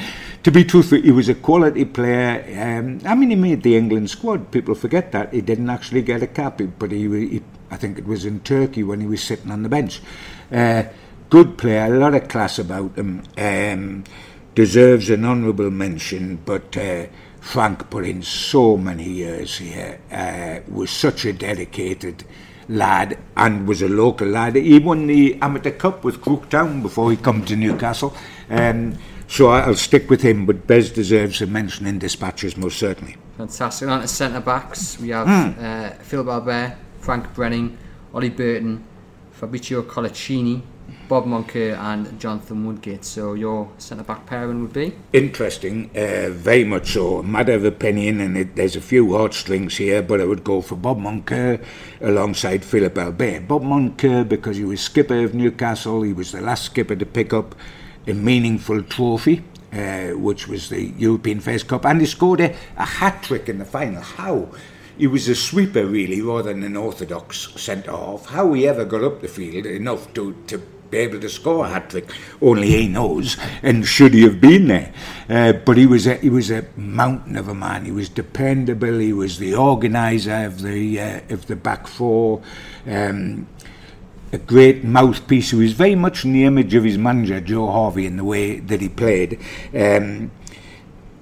to 0.44 0.50
be 0.50 0.62
truthful, 0.62 1.00
he 1.00 1.10
was 1.10 1.28
a 1.30 1.34
quality 1.34 1.86
player. 1.86 2.44
Um, 2.62 3.00
I 3.04 3.14
mean, 3.14 3.30
he 3.30 3.36
made 3.36 3.62
the 3.62 3.76
England 3.76 4.10
squad. 4.10 4.50
People 4.50 4.74
forget 4.74 5.10
that 5.12 5.32
he 5.32 5.40
didn't 5.40 5.70
actually 5.70 6.02
get 6.02 6.22
a 6.22 6.26
cap, 6.26 6.60
but 6.78 6.92
he, 6.92 7.08
he 7.28 7.42
I 7.70 7.76
think 7.76 7.98
it 7.98 8.06
was 8.06 8.26
in 8.26 8.40
Turkey 8.40 8.82
when 8.82 9.00
he 9.00 9.06
was 9.06 9.22
sitting 9.22 9.50
on 9.50 9.62
the 9.62 9.70
bench. 9.70 10.02
Uh, 10.52 10.84
good 11.30 11.56
player, 11.56 11.86
a 11.86 11.98
lot 11.98 12.14
of 12.14 12.28
class 12.28 12.58
about 12.58 12.94
him. 12.96 13.22
Um, 13.38 14.04
deserves 14.54 15.10
an 15.10 15.24
honourable 15.24 15.70
mention, 15.70 16.36
but 16.44 16.76
uh, 16.76 17.06
Frank 17.40 17.90
put 17.90 18.04
in 18.04 18.22
so 18.22 18.76
many 18.76 19.08
years 19.08 19.56
here. 19.56 19.98
Uh, 20.12 20.60
was 20.70 20.90
such 20.90 21.24
a 21.24 21.32
dedicated 21.32 22.22
lad 22.68 23.18
and 23.36 23.66
was 23.66 23.82
a 23.82 23.88
local 23.88 24.28
lad. 24.28 24.56
He 24.56 24.78
won 24.78 25.06
the 25.06 25.38
Amateur 25.40 25.72
Cup 25.72 26.04
with 26.04 26.20
Crook 26.20 26.50
Town 26.50 26.82
before 26.82 27.10
he 27.10 27.16
come 27.16 27.44
to 27.46 27.56
Newcastle. 27.56 28.14
Um, 28.48 28.96
so 29.34 29.48
I'll 29.48 29.74
stick 29.74 30.08
with 30.08 30.22
him, 30.22 30.46
but 30.46 30.64
Bez 30.64 30.90
deserves 30.90 31.42
a 31.42 31.48
mention 31.48 31.86
in 31.86 31.98
dispatches 31.98 32.56
most 32.56 32.78
certainly. 32.78 33.16
Fantastic. 33.36 33.88
On 33.88 34.00
to 34.00 34.06
centre 34.06 34.38
backs, 34.38 34.96
we 35.00 35.08
have 35.08 35.26
mm. 35.26 35.58
uh, 35.60 35.90
Phil 36.04 36.22
Barbet, 36.22 36.76
Frank 37.00 37.34
Brennan, 37.34 37.76
Ollie 38.14 38.30
Burton, 38.30 38.84
Fabricio 39.36 39.82
Coloccini, 39.82 40.62
Bob 41.08 41.26
Moncur, 41.26 41.76
and 41.76 42.16
Jonathan 42.20 42.64
Woodgate. 42.64 43.04
So 43.04 43.34
your 43.34 43.72
centre 43.78 44.04
back 44.04 44.24
pairing 44.24 44.62
would 44.62 44.72
be 44.72 44.92
interesting, 45.12 45.90
uh, 45.96 46.28
very 46.30 46.62
much 46.62 46.92
so. 46.92 47.18
A 47.18 47.22
matter 47.24 47.54
of 47.54 47.64
opinion, 47.64 48.20
and 48.20 48.36
it, 48.38 48.54
there's 48.54 48.76
a 48.76 48.80
few 48.80 49.16
heartstrings 49.16 49.78
here, 49.78 50.00
but 50.00 50.20
I 50.20 50.26
would 50.26 50.44
go 50.44 50.60
for 50.60 50.76
Bob 50.76 51.00
Moncur 51.00 51.60
alongside 52.00 52.64
Philip 52.64 52.96
Albert. 52.96 53.48
Bob 53.48 53.64
Moncur 53.64 54.28
because 54.28 54.58
he 54.58 54.64
was 54.64 54.80
skipper 54.80 55.24
of 55.24 55.34
Newcastle. 55.34 56.02
He 56.02 56.12
was 56.12 56.30
the 56.30 56.40
last 56.40 56.66
skipper 56.66 56.94
to 56.94 57.04
pick 57.04 57.32
up 57.32 57.56
a 58.06 58.14
meaningful 58.14 58.82
trophy. 58.82 59.42
uh, 59.74 60.10
which 60.10 60.46
was 60.46 60.68
the 60.68 60.92
European 60.96 61.40
Fairs 61.40 61.62
Cup, 61.64 61.84
and 61.84 62.00
he 62.00 62.06
scored 62.06 62.40
a, 62.40 62.54
a 62.76 62.84
hat 62.84 63.22
trick 63.22 63.48
in 63.48 63.58
the 63.58 63.64
final. 63.64 64.02
How? 64.02 64.48
He 64.96 65.08
was 65.08 65.28
a 65.28 65.34
sweeper, 65.34 65.84
really, 65.84 66.22
rather 66.22 66.52
than 66.52 66.62
an 66.62 66.76
orthodox 66.76 67.52
centre 67.60 67.90
half. 67.90 68.26
How 68.26 68.52
he 68.52 68.68
ever 68.68 68.84
got 68.84 69.02
up 69.02 69.20
the 69.20 69.28
field 69.28 69.66
enough 69.66 70.12
to, 70.14 70.36
to 70.46 70.58
be 70.90 70.98
able 70.98 71.18
to 71.18 71.28
score 71.28 71.66
a 71.66 71.68
hat 71.70 71.90
trick, 71.90 72.08
only 72.40 72.68
he 72.68 72.86
knows. 72.86 73.36
And 73.62 73.84
should 73.84 74.14
he 74.14 74.22
have 74.22 74.40
been 74.40 74.68
there? 74.68 74.94
Uh, 75.28 75.54
but 75.54 75.76
he 75.76 75.86
was 75.86 76.06
a 76.06 76.14
he 76.18 76.30
was 76.30 76.52
a 76.52 76.66
mountain 76.76 77.36
of 77.36 77.48
a 77.48 77.54
man. 77.54 77.84
He 77.84 77.90
was 77.90 78.08
dependable. 78.08 78.98
He 78.98 79.12
was 79.12 79.38
the 79.38 79.56
organiser 79.56 80.44
of 80.46 80.62
the 80.62 81.00
uh, 81.00 81.20
of 81.30 81.46
the 81.46 81.56
back 81.56 81.88
four. 81.88 82.40
Um, 82.86 83.48
a 84.34 84.38
great 84.38 84.82
mouthpiece 84.82 85.50
who 85.50 85.60
is 85.60 85.72
very 85.72 85.94
much 85.94 86.24
in 86.24 86.32
the 86.32 86.44
image 86.44 86.74
of 86.74 86.84
his 86.84 86.98
manager, 86.98 87.40
Joe 87.40 87.70
Harvey, 87.70 88.04
in 88.04 88.16
the 88.16 88.24
way 88.24 88.58
that 88.58 88.80
he 88.80 88.88
played. 88.88 89.38
Um, 89.72 90.30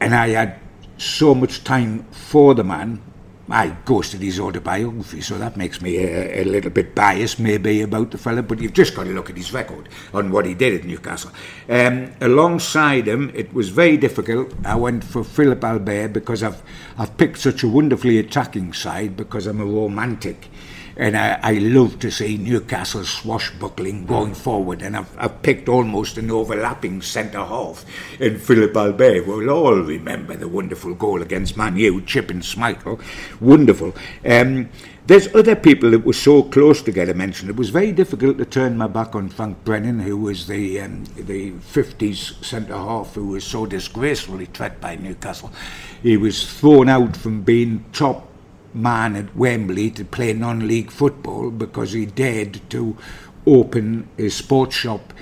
and 0.00 0.14
I 0.14 0.28
had 0.28 0.58
so 0.96 1.34
much 1.34 1.62
time 1.62 2.04
for 2.10 2.54
the 2.54 2.64
man. 2.64 3.02
I 3.50 3.76
ghosted 3.84 4.22
his 4.22 4.40
autobiography, 4.40 5.20
so 5.20 5.36
that 5.36 5.58
makes 5.58 5.82
me 5.82 5.98
a, 5.98 6.42
a, 6.42 6.44
little 6.44 6.70
bit 6.70 6.94
biased, 6.94 7.38
maybe, 7.38 7.82
about 7.82 8.10
the 8.10 8.16
fella, 8.16 8.42
but 8.42 8.60
you've 8.60 8.72
just 8.72 8.94
got 8.94 9.04
to 9.04 9.10
look 9.10 9.28
at 9.28 9.36
his 9.36 9.52
record 9.52 9.90
on 10.14 10.30
what 10.30 10.46
he 10.46 10.54
did 10.54 10.80
at 10.80 10.86
Newcastle. 10.86 11.32
Um, 11.68 12.12
alongside 12.22 13.08
him, 13.08 13.30
it 13.34 13.52
was 13.52 13.68
very 13.68 13.98
difficult. 13.98 14.54
I 14.64 14.76
went 14.76 15.04
for 15.04 15.22
Philip 15.22 15.62
Albert 15.62 16.14
because 16.14 16.42
I've, 16.42 16.62
I've 16.96 17.14
picked 17.18 17.38
such 17.38 17.62
a 17.62 17.68
wonderfully 17.68 18.18
attacking 18.18 18.72
side 18.72 19.18
because 19.18 19.46
I'm 19.46 19.60
a 19.60 19.66
romantic 19.66 20.48
and 20.96 21.16
I, 21.16 21.38
I 21.42 21.52
love 21.54 21.98
to 22.00 22.10
see 22.10 22.36
Newcastle 22.36 23.04
swashbuckling 23.04 24.06
going 24.06 24.34
forward. 24.34 24.82
And 24.82 24.96
I've, 24.96 25.18
I've 25.18 25.42
picked 25.42 25.68
almost 25.68 26.18
an 26.18 26.30
overlapping 26.30 27.02
centre 27.02 27.44
half 27.44 27.84
in 28.20 28.38
Philip 28.38 28.76
Albert. 28.76 29.26
We'll 29.26 29.50
all 29.50 29.76
remember 29.76 30.36
the 30.36 30.48
wonderful 30.48 30.94
goal 30.94 31.22
against 31.22 31.56
Man 31.56 31.76
U, 31.76 32.00
Chipping 32.02 32.40
Schmeichel. 32.40 33.00
Wonderful. 33.40 33.94
Um, 34.24 34.68
there's 35.04 35.34
other 35.34 35.56
people 35.56 35.90
that 35.90 36.04
were 36.04 36.12
so 36.12 36.44
close 36.44 36.80
to 36.82 36.92
get 36.92 37.08
a 37.08 37.14
mention. 37.14 37.48
It 37.48 37.56
was 37.56 37.70
very 37.70 37.90
difficult 37.90 38.38
to 38.38 38.44
turn 38.44 38.76
my 38.76 38.86
back 38.86 39.16
on 39.16 39.28
Frank 39.30 39.64
Brennan, 39.64 39.98
who 39.98 40.16
was 40.16 40.46
the 40.46 40.80
um, 40.80 41.04
the 41.16 41.50
50s 41.50 42.44
centre 42.44 42.76
half, 42.76 43.14
who 43.14 43.28
was 43.28 43.44
so 43.44 43.66
disgracefully 43.66 44.46
treated 44.46 44.80
by 44.80 44.94
Newcastle. 44.94 45.50
He 46.02 46.16
was 46.16 46.58
thrown 46.58 46.88
out 46.88 47.16
from 47.16 47.42
being 47.42 47.84
top 47.92 48.31
man 48.74 49.16
at 49.16 49.34
Wembley 49.36 49.90
to 49.92 50.04
play 50.04 50.32
non-league 50.32 50.90
football 50.90 51.50
because 51.50 51.92
he 51.92 52.06
dared 52.06 52.60
to 52.70 52.96
open 53.46 54.08
a 54.18 54.28
sports 54.28 54.76
shop 54.76 55.12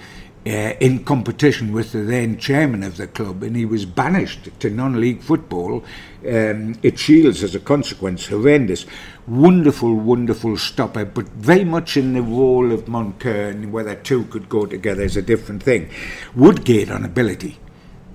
uh, 0.46 0.72
in 0.80 1.04
competition 1.04 1.72
with 1.72 1.92
the 1.92 2.00
then 2.02 2.38
chairman 2.38 2.82
of 2.82 2.96
the 2.96 3.06
club, 3.06 3.42
and 3.42 3.56
he 3.56 3.66
was 3.66 3.84
banished 3.84 4.48
to 4.58 4.70
non-league 4.70 5.20
football 5.20 5.84
um, 6.26 6.74
at 6.82 6.98
Shields 6.98 7.42
as 7.42 7.54
a 7.54 7.60
consequence. 7.60 8.26
Horrendous, 8.26 8.86
wonderful, 9.26 9.94
wonderful 9.94 10.56
stopper, 10.56 11.04
but 11.04 11.28
very 11.28 11.64
much 11.64 11.96
in 11.96 12.14
the 12.14 12.22
role 12.22 12.72
of 12.72 12.86
Moncur, 12.86 13.50
and 13.50 13.70
whether 13.70 13.94
two 13.94 14.24
could 14.24 14.48
go 14.48 14.64
together 14.64 15.02
is 15.02 15.16
a 15.16 15.22
different 15.22 15.62
thing. 15.62 15.90
Woodgate 16.34 16.90
on 16.90 17.04
ability 17.04 17.58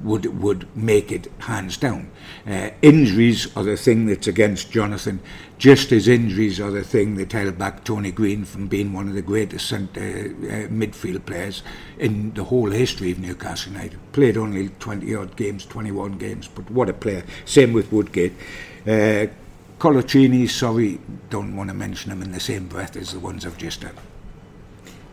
would 0.06 0.42
would 0.42 0.74
make 0.76 1.12
it 1.12 1.28
hands 1.40 1.78
down. 1.78 2.10
Uh, 2.48 2.70
injuries 2.82 3.56
are 3.58 3.64
the 3.64 3.76
thing 3.76 4.06
that's 4.06 4.28
against 4.28 4.72
Jonathan, 4.72 5.20
just 5.58 5.92
as 5.92 6.08
injuries 6.08 6.60
are 6.60 6.72
the 6.72 6.84
thing 6.84 7.16
that 7.16 7.32
held 7.32 7.58
back 7.58 7.84
Tony 7.84 8.12
Green 8.12 8.46
from 8.46 8.68
being 8.68 8.94
one 8.94 9.08
of 9.08 9.16
the 9.16 9.22
greatest 9.22 9.68
centre, 9.68 10.00
uh, 10.00 10.72
midfield 10.72 11.26
players 11.26 11.64
in 11.98 12.34
the 12.36 12.44
whole 12.44 12.70
history 12.70 13.12
of 13.12 13.20
Newcastle 13.20 13.74
United. 13.74 14.00
Played 14.14 14.38
only 14.38 14.70
20 14.70 15.16
odd 15.16 15.36
games, 15.36 15.66
21 15.66 16.18
games, 16.18 16.48
but 16.48 16.70
what 16.70 16.88
a 16.88 16.94
player. 16.94 17.24
Same 17.46 17.74
with 17.74 17.92
Woodgate. 17.92 18.34
Uh, 18.86 19.28
Coloccini, 19.80 20.50
sorry, 20.50 21.00
don't 21.30 21.56
want 21.56 21.70
to 21.70 21.74
mention 21.74 22.12
him 22.12 22.22
in 22.22 22.32
the 22.32 22.40
same 22.40 22.68
breath 22.68 22.96
as 22.96 23.12
the 23.12 23.20
ones 23.20 23.46
I've 23.46 23.58
just 23.58 23.82
done. 23.82 23.96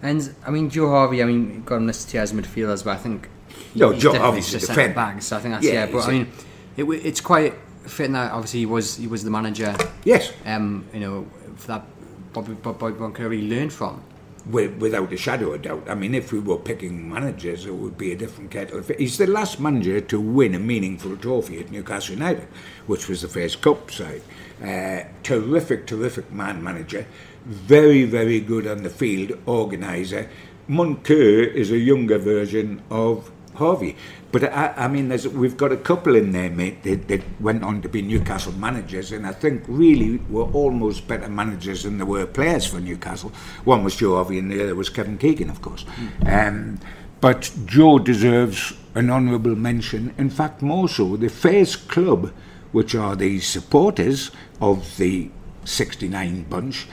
And 0.03 0.35
I 0.47 0.51
mean, 0.51 0.69
Joe 0.69 0.91
Harvey, 0.91 1.23
I 1.23 1.27
mean, 1.27 1.63
got 1.63 1.77
him 1.77 1.87
listed 1.87 2.13
here 2.13 2.23
as 2.23 2.33
midfielders, 2.33 2.85
but 2.85 2.91
I 2.91 2.97
think 2.97 3.29
no, 3.75 3.93
Joe 3.95 4.21
obviously 4.21 4.59
just 4.59 4.73
centre 4.73 4.95
back. 4.95 5.23
So 5.23 5.37
I 5.37 5.41
think 5.41 5.55
that's 5.55 5.65
yeah. 5.65 5.85
yeah 5.85 5.93
but 5.93 6.07
I 6.07 6.11
mean, 6.11 6.29
it, 6.77 6.85
it's 6.85 7.21
quite 7.21 7.55
fitting 7.87 8.13
that 8.13 8.33
obviously 8.33 8.61
he 8.61 8.67
was 8.67 8.97
he 8.97 9.07
was 9.07 9.25
the 9.25 9.31
manager. 9.31 9.77
Yes. 10.05 10.33
Um, 10.45 10.87
you 10.93 11.01
know, 11.01 11.27
for 11.57 11.69
that 11.69 11.85
Bobby 12.33 12.55
Bobby 12.55 12.95
Moncur 12.95 13.31
really 13.31 13.49
learned 13.49 13.73
from. 13.73 14.03
Without 14.51 15.13
a 15.13 15.17
shadow 15.17 15.53
of 15.53 15.63
doubt. 15.63 15.89
I 15.89 15.95
mean, 15.95 16.17
if 16.17 16.33
we 16.33 16.41
were 16.41 16.59
picking 16.59 17.09
managers, 17.09 17.65
it 17.65 17.73
would 17.73 17.97
be 17.97 18.11
a 18.11 18.17
different 18.17 18.51
kettle. 18.51 18.83
He's 18.99 19.17
the 19.17 19.29
last 19.29 19.61
manager 19.61 20.01
to 20.01 20.21
win 20.21 20.57
a 20.57 20.59
meaningful 20.59 21.17
trophy 21.17 21.61
at 21.61 21.71
Newcastle 21.71 22.17
United, 22.17 22.49
which 22.89 23.09
was 23.09 23.23
the 23.23 23.29
Fairs 23.29 23.55
Cup 23.55 23.93
side. 23.93 24.23
Uh, 24.61 25.05
terrific, 25.23 25.87
terrific 25.87 26.33
man 26.33 26.61
manager. 26.61 27.07
Very, 27.45 28.05
very 28.05 28.41
good 28.41 28.67
on 28.67 28.83
the 28.83 28.91
field, 28.91 29.39
organiser. 29.47 30.29
Moncur 30.69 31.53
is 31.55 31.71
a 31.71 31.79
younger 31.79 32.19
version 32.19 32.83
of 32.91 33.31
Harvey. 33.55 33.97
But 34.31 34.45
I, 34.45 34.73
I 34.77 34.89
mean, 34.89 35.09
we've 35.35 35.57
got 35.57 35.73
a 35.73 35.77
couple 35.77 36.17
in 36.17 36.33
there, 36.33 36.51
mate, 36.51 36.83
that, 36.85 37.09
that, 37.09 37.23
went 37.41 37.63
on 37.63 37.83
to 37.83 37.89
be 37.89 38.01
Newcastle 38.03 38.53
managers, 38.53 39.13
and 39.13 39.27
I 39.27 39.33
think 39.33 39.65
really 39.67 40.19
were 40.31 40.45
almost 40.53 41.07
better 41.07 41.29
managers 41.29 41.83
than 41.83 41.99
there 41.99 42.07
were 42.07 42.27
players 42.27 42.67
for 42.67 42.81
Newcastle. 42.81 43.33
One 43.65 43.85
was 43.85 43.97
Joe 43.97 44.15
Harvey, 44.15 44.39
and 44.39 44.51
the 44.51 44.63
other 44.63 44.75
was 44.75 44.89
Kevin 44.89 45.19
Keegan, 45.19 45.51
of 45.51 45.61
course. 45.61 45.85
Mm. 45.85 46.49
Um, 46.49 46.79
but 47.21 47.53
Joe 47.67 47.99
deserves 47.99 48.73
an 48.95 49.11
honourable 49.11 49.55
mention. 49.55 50.15
In 50.19 50.31
fact, 50.31 50.63
more 50.63 50.89
so, 50.89 51.17
the 51.17 51.29
Fairs 51.29 51.77
Club, 51.77 52.33
which 52.73 52.95
are 52.95 53.15
the 53.15 53.39
supporters 53.41 54.31
of 54.61 54.97
the 54.97 55.31
69 55.65 56.45
bunch, 56.45 56.87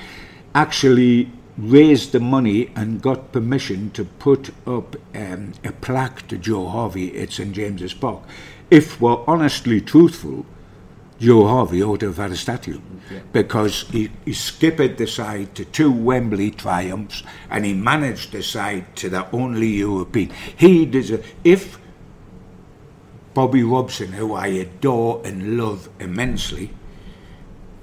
actually 0.53 1.31
raised 1.59 2.13
the 2.13 2.19
money 2.19 2.71
and 2.75 3.01
got 3.01 3.31
permission 3.31 3.91
to 3.91 4.05
put 4.05 4.49
up 4.65 4.95
um, 5.13 5.53
a 5.63 5.71
plaque 5.71 6.27
to 6.29 6.37
Joe 6.37 6.67
Harvey 6.67 7.19
at 7.19 7.33
St 7.33 7.53
James's 7.53 7.93
Park. 7.93 8.23
If 8.71 9.01
we're 9.01 9.23
honestly 9.27 9.81
truthful, 9.81 10.45
Joe 11.19 11.47
Harvey 11.47 11.83
ought 11.83 11.99
to 11.99 12.07
have 12.07 12.17
had 12.17 12.31
a 12.31 12.37
statue 12.37 12.79
yeah. 13.11 13.19
because 13.33 13.81
he, 13.89 14.09
he 14.23 14.33
skipped 14.33 14.97
the 14.97 15.05
side 15.07 15.53
to 15.55 15.65
two 15.65 15.91
Wembley 15.91 16.51
triumphs 16.51 17.23
and 17.49 17.65
he 17.65 17.73
managed 17.73 18.31
the 18.31 18.41
side 18.41 18.95
to 18.97 19.09
the 19.09 19.29
only 19.31 19.67
European. 19.67 20.31
He 20.55 20.85
deserves, 20.85 21.27
if 21.43 21.77
Bobby 23.33 23.63
Robson, 23.63 24.13
who 24.13 24.33
I 24.33 24.47
adore 24.47 25.21
and 25.25 25.57
love 25.57 25.89
immensely, 25.99 26.71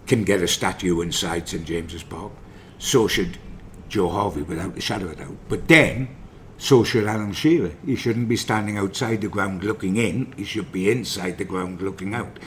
can 0.07 0.25
get 0.25 0.41
a 0.41 0.49
statue 0.49 1.01
inside 1.03 1.49
St 1.49 1.67
James's 1.67 2.05
Park, 2.05 2.33
so 2.79 3.07
should 3.07 3.39
Joe 3.89 4.09
Harvey 4.09 4.43
without 4.43 4.77
a 4.77 4.81
shadow 4.81 5.07
of 5.07 5.13
a 5.13 5.17
doubt. 5.17 5.37
But 5.49 5.69
then, 5.69 6.09
so 6.59 6.85
should 6.85 7.07
Alan 7.07 7.33
Shearer. 7.33 7.73
He 7.85 7.97
shouldn't 7.97 8.29
be 8.29 8.37
standing 8.37 8.79
outside 8.79 9.21
the 9.21 9.29
ground 9.29 9.65
looking 9.65 9.97
in, 9.97 10.33
he 10.37 10.45
should 10.45 10.73
be 10.73 10.91
inside 10.91 11.39
the 11.39 11.45
ground 11.45 11.83
looking 11.83 12.15
out. 12.15 12.39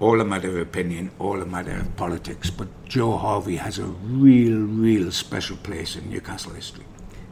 All 0.00 0.20
a 0.20 0.24
matter 0.24 0.48
of 0.48 0.56
opinion, 0.56 1.10
all 1.18 1.40
a 1.40 1.46
matter 1.46 1.76
of 1.76 1.96
politics. 1.96 2.50
But 2.50 2.68
Joe 2.84 3.16
Harvey 3.16 3.56
has 3.56 3.78
a 3.78 3.84
real, 3.84 4.58
real 4.58 5.12
special 5.12 5.56
place 5.56 5.96
in 5.96 6.10
Newcastle 6.10 6.52
history. 6.52 6.84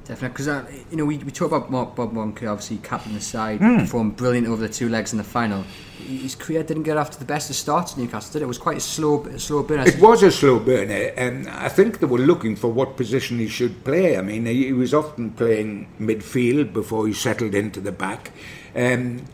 Definitely, 0.04 0.28
because 0.28 0.48
uh, 0.48 0.64
you 0.90 0.96
know 0.96 1.04
we, 1.04 1.18
we 1.18 1.30
talk 1.30 1.52
about 1.52 1.70
Mark 1.70 1.94
Bob 1.94 2.12
Moncur, 2.12 2.50
obviously 2.50 2.78
captain 2.78 3.14
the 3.14 3.20
side, 3.20 3.60
mm. 3.60 3.78
performed 3.78 4.16
brilliant 4.16 4.48
over 4.48 4.60
the 4.60 4.72
two 4.72 4.88
legs 4.88 5.12
in 5.12 5.18
the 5.18 5.24
final. 5.24 5.64
His 5.98 6.34
career 6.34 6.64
didn't 6.64 6.82
get 6.82 6.96
off 6.96 7.10
to 7.12 7.18
the 7.20 7.24
best 7.24 7.50
of 7.50 7.56
starts 7.56 7.94
in 7.94 8.02
Newcastle. 8.02 8.32
Did 8.32 8.42
it? 8.42 8.44
it 8.44 8.48
was 8.48 8.58
quite 8.58 8.78
a 8.78 8.80
slow, 8.80 9.24
a 9.26 9.38
slow 9.38 9.62
burn. 9.62 9.86
It 9.86 10.00
was 10.00 10.24
a 10.24 10.32
slow 10.32 10.58
burner, 10.58 11.12
and 11.16 11.48
I 11.48 11.68
think 11.68 12.00
they 12.00 12.06
were 12.06 12.18
looking 12.18 12.56
for 12.56 12.66
what 12.68 12.96
position 12.96 13.38
he 13.38 13.46
should 13.46 13.84
play. 13.84 14.18
I 14.18 14.22
mean, 14.22 14.46
he 14.46 14.72
was 14.72 14.92
often 14.92 15.30
playing 15.30 15.86
midfield 16.00 16.72
before 16.72 17.06
he 17.06 17.12
settled 17.12 17.54
into 17.54 17.80
the 17.80 17.92
back. 17.92 18.32
Um, 18.74 19.24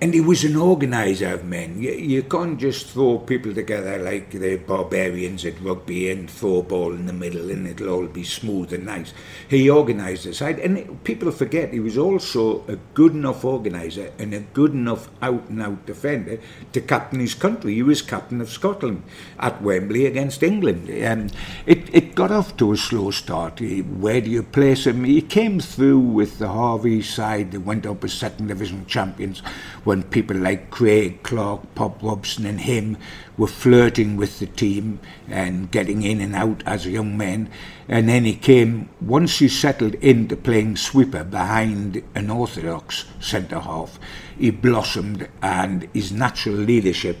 and 0.00 0.12
he 0.12 0.20
was 0.20 0.44
an 0.44 0.56
organiser 0.56 1.32
of 1.32 1.44
men. 1.44 1.80
You, 1.80 1.92
you 1.92 2.22
can't 2.24 2.58
just 2.58 2.88
throw 2.88 3.18
people 3.18 3.54
together 3.54 3.98
like 3.98 4.30
the 4.30 4.56
barbarians 4.56 5.44
at 5.44 5.60
rugby 5.60 6.10
and 6.10 6.28
throw 6.28 6.58
a 6.58 6.62
ball 6.62 6.92
in 6.92 7.06
the 7.06 7.12
middle 7.12 7.50
and 7.50 7.66
it'll 7.66 7.88
all 7.88 8.06
be 8.06 8.24
smooth 8.24 8.72
and 8.72 8.86
nice. 8.86 9.14
He 9.48 9.70
organised 9.70 10.24
the 10.24 10.34
side, 10.34 10.58
and 10.58 11.02
people 11.04 11.30
forget 11.30 11.72
he 11.72 11.80
was 11.80 11.96
also 11.96 12.66
a 12.66 12.76
good 12.94 13.12
enough 13.12 13.44
organiser 13.44 14.12
and 14.18 14.34
a 14.34 14.40
good 14.40 14.72
enough 14.72 15.08
out 15.22 15.48
and 15.48 15.62
out 15.62 15.86
defender 15.86 16.38
to 16.72 16.80
captain 16.80 17.20
his 17.20 17.34
country. 17.34 17.74
He 17.74 17.82
was 17.82 18.02
captain 18.02 18.40
of 18.40 18.50
Scotland 18.50 19.04
at 19.38 19.62
Wembley 19.62 20.06
against 20.06 20.42
England. 20.42 20.90
Um, 21.04 21.28
it, 21.66 21.94
it 21.94 22.14
got 22.14 22.30
off 22.30 22.56
to 22.56 22.72
a 22.72 22.76
slow 22.76 23.10
start. 23.10 23.60
He, 23.60 23.80
where 23.80 24.20
do 24.20 24.30
you 24.30 24.42
place 24.42 24.86
him? 24.86 25.04
He 25.04 25.22
came 25.22 25.60
through 25.60 26.00
with 26.00 26.38
the 26.38 26.48
Harvey 26.48 27.00
side 27.02 27.52
that 27.52 27.60
went 27.60 27.86
up 27.86 28.04
as 28.04 28.12
second 28.12 28.48
division 28.48 28.86
champions 28.86 29.42
when 29.84 30.02
people 30.02 30.36
like 30.36 30.70
Craig, 30.70 31.22
Clark, 31.22 31.74
Pop 31.74 32.02
Robson 32.02 32.46
and 32.46 32.60
him 32.60 32.96
were 33.36 33.46
flirting 33.46 34.16
with 34.16 34.38
the 34.38 34.46
team 34.46 34.98
and 35.28 35.70
getting 35.70 36.02
in 36.02 36.20
and 36.20 36.34
out 36.34 36.62
as 36.66 36.86
young 36.86 37.16
men. 37.16 37.50
And 37.88 38.08
then 38.08 38.24
he 38.24 38.34
came, 38.34 38.88
once 39.00 39.38
he 39.38 39.48
settled 39.48 39.94
into 39.96 40.36
playing 40.36 40.76
sweeper 40.76 41.24
behind 41.24 42.02
an 42.14 42.30
orthodox 42.30 43.04
centre 43.20 43.60
half, 43.60 43.98
he 44.38 44.50
blossomed 44.50 45.28
and 45.42 45.88
his 45.92 46.10
natural 46.10 46.56
leadership 46.56 47.18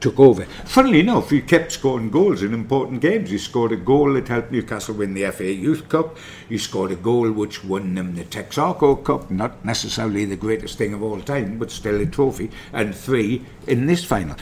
took 0.00 0.20
over. 0.20 0.44
Funnily 0.64 1.00
enough, 1.00 1.30
he 1.30 1.40
kept 1.40 1.72
scoring 1.72 2.10
goals 2.10 2.42
in 2.42 2.52
important 2.54 3.00
games. 3.00 3.30
He 3.30 3.38
scored 3.38 3.72
a 3.72 3.76
goal 3.76 4.12
that 4.14 4.28
helped 4.28 4.52
Newcastle 4.52 4.94
win 4.94 5.14
the 5.14 5.30
FA 5.30 5.52
Youth 5.52 5.88
Cup. 5.88 6.16
He 6.48 6.58
scored 6.58 6.92
a 6.92 6.96
goal 6.96 7.30
which 7.30 7.64
won 7.64 7.94
them 7.94 8.14
the 8.14 8.24
Texaco 8.24 9.02
Cup, 9.02 9.30
not 9.30 9.64
necessarily 9.64 10.24
the 10.24 10.36
greatest 10.36 10.78
thing 10.78 10.94
of 10.94 11.02
all 11.02 11.20
time, 11.20 11.58
but 11.58 11.70
still 11.70 12.00
a 12.00 12.06
trophy, 12.06 12.50
and 12.72 12.94
three 12.94 13.44
in 13.66 13.86
this 13.86 14.04
final. 14.04 14.36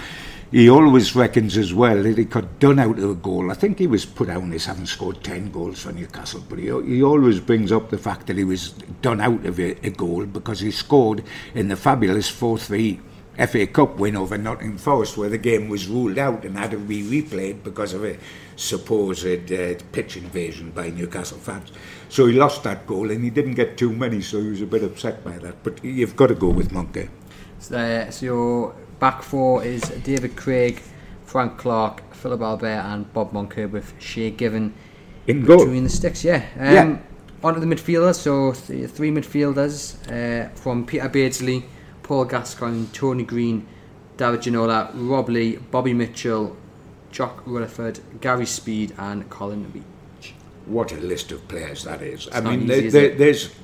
He 0.51 0.71
always 0.71 1.17
reckons 1.17 1.57
as 1.57 1.75
well 1.75 2.01
that 2.03 2.17
he 2.17 2.27
got 2.27 2.61
done 2.61 2.79
out 2.79 2.99
of 2.99 3.11
a 3.11 3.15
goal. 3.15 3.51
I 3.51 3.55
think 3.55 3.79
he 3.79 3.89
was 3.89 4.05
put 4.05 4.29
down 4.29 4.53
as 4.53 4.67
having 4.67 4.87
scored 4.87 5.25
10 5.25 5.51
goals 5.51 5.83
for 5.83 5.91
Newcastle, 5.91 6.45
but 6.49 6.61
he, 6.61 6.67
he 6.67 7.03
always 7.03 7.41
brings 7.41 7.73
up 7.73 7.91
the 7.91 7.99
fact 7.99 8.29
that 8.29 8.37
he 8.37 8.45
was 8.45 8.71
done 9.03 9.21
out 9.21 9.45
of 9.47 9.59
a, 9.59 9.73
a 9.85 9.91
goal 9.91 10.27
because 10.27 10.61
he 10.61 10.71
scored 10.71 11.25
in 11.57 11.67
the 11.67 11.77
fabulous 11.77 12.29
4 12.29 12.59
3 12.59 13.01
FA 13.37 13.67
Cup 13.67 13.99
win 13.99 14.17
over 14.17 14.39
Nottingham 14.39 14.79
Forest, 14.79 15.17
where 15.17 15.29
the 15.29 15.39
game 15.39 15.69
was 15.69 15.89
ruled 15.89 16.19
out 16.19 16.45
and 16.45 16.57
had 16.57 16.71
to 16.71 16.79
be 16.79 17.03
replayed 17.03 17.65
because 17.65 17.93
of 17.93 18.05
a 18.05 18.17
supposed 18.57 19.53
uh, 19.53 19.75
pitch 19.93 20.17
invasion 20.17 20.71
by 20.71 20.91
Newcastle 20.91 21.39
fans. 21.39 21.73
So 22.09 22.27
he 22.27 22.35
lost 22.35 22.63
that 22.63 22.87
goal 22.87 23.11
and 23.11 23.25
he 23.25 23.31
didn't 23.31 23.55
get 23.55 23.77
too 23.77 23.93
many, 23.93 24.21
so 24.21 24.41
he 24.41 24.51
was 24.51 24.63
a 24.63 24.67
bit 24.67 24.85
upset 24.85 25.25
by 25.25 25.39
that. 25.39 25.63
But 25.65 25.85
you've 25.85 26.15
got 26.17 26.29
to 26.29 26.35
go 26.35 26.49
with 26.49 26.71
Monkey. 26.73 27.09
So, 27.59 27.77
uh, 27.77 28.11
so 28.11 28.27
your 28.27 28.75
back 29.01 29.23
four 29.23 29.65
is 29.65 29.83
David 30.05 30.37
Craig, 30.37 30.81
Frank 31.25 31.59
Clark, 31.59 32.15
Philip 32.15 32.41
Albert, 32.41 32.67
and 32.67 33.13
Bob 33.13 33.33
Moncur 33.33 33.71
with 33.71 33.93
Shay 33.99 34.31
Given 34.31 34.75
in 35.27 35.45
goal. 35.45 35.59
between 35.59 35.83
the 35.85 35.91
sticks. 35.91 36.23
Yeah. 36.25 36.45
Um, 36.59 36.73
yeah. 36.75 36.99
On 37.43 37.53
to 37.53 37.61
the 37.61 37.67
midfielders, 37.67 38.15
so 38.15 38.53
th- 38.53 38.89
three 38.91 39.11
midfielders 39.11 39.97
uh, 40.11 40.49
from 40.55 40.87
Peter 40.87 41.09
Beardsley. 41.09 41.65
Paul 42.05 42.27
Gascoigne, 42.27 42.87
Tony 42.93 43.25
Green, 43.25 43.67
David 44.17 44.43
Ginola, 44.43 44.93
Rob 44.95 45.29
Lee, 45.29 45.57
Bobby 45.57 45.93
Mitchell, 45.93 46.57
Jock 47.11 47.43
Rutherford, 47.47 47.99
Gary 48.21 48.47
Speed, 48.47 48.93
and 48.97 49.29
Colin 49.29 49.65
Veitch. 49.73 50.33
What 50.67 50.93
a 50.93 50.97
list 50.97 51.33
of 51.33 51.49
players 51.49 51.83
that 51.85 52.03
is! 52.03 52.27
It's 52.27 52.37
I 52.37 52.41
mean, 52.41 52.63
easy, 52.63 52.67
there, 52.67 52.83
is 52.85 52.93
there, 52.93 53.05
it? 53.07 53.19
there's 53.19 53.55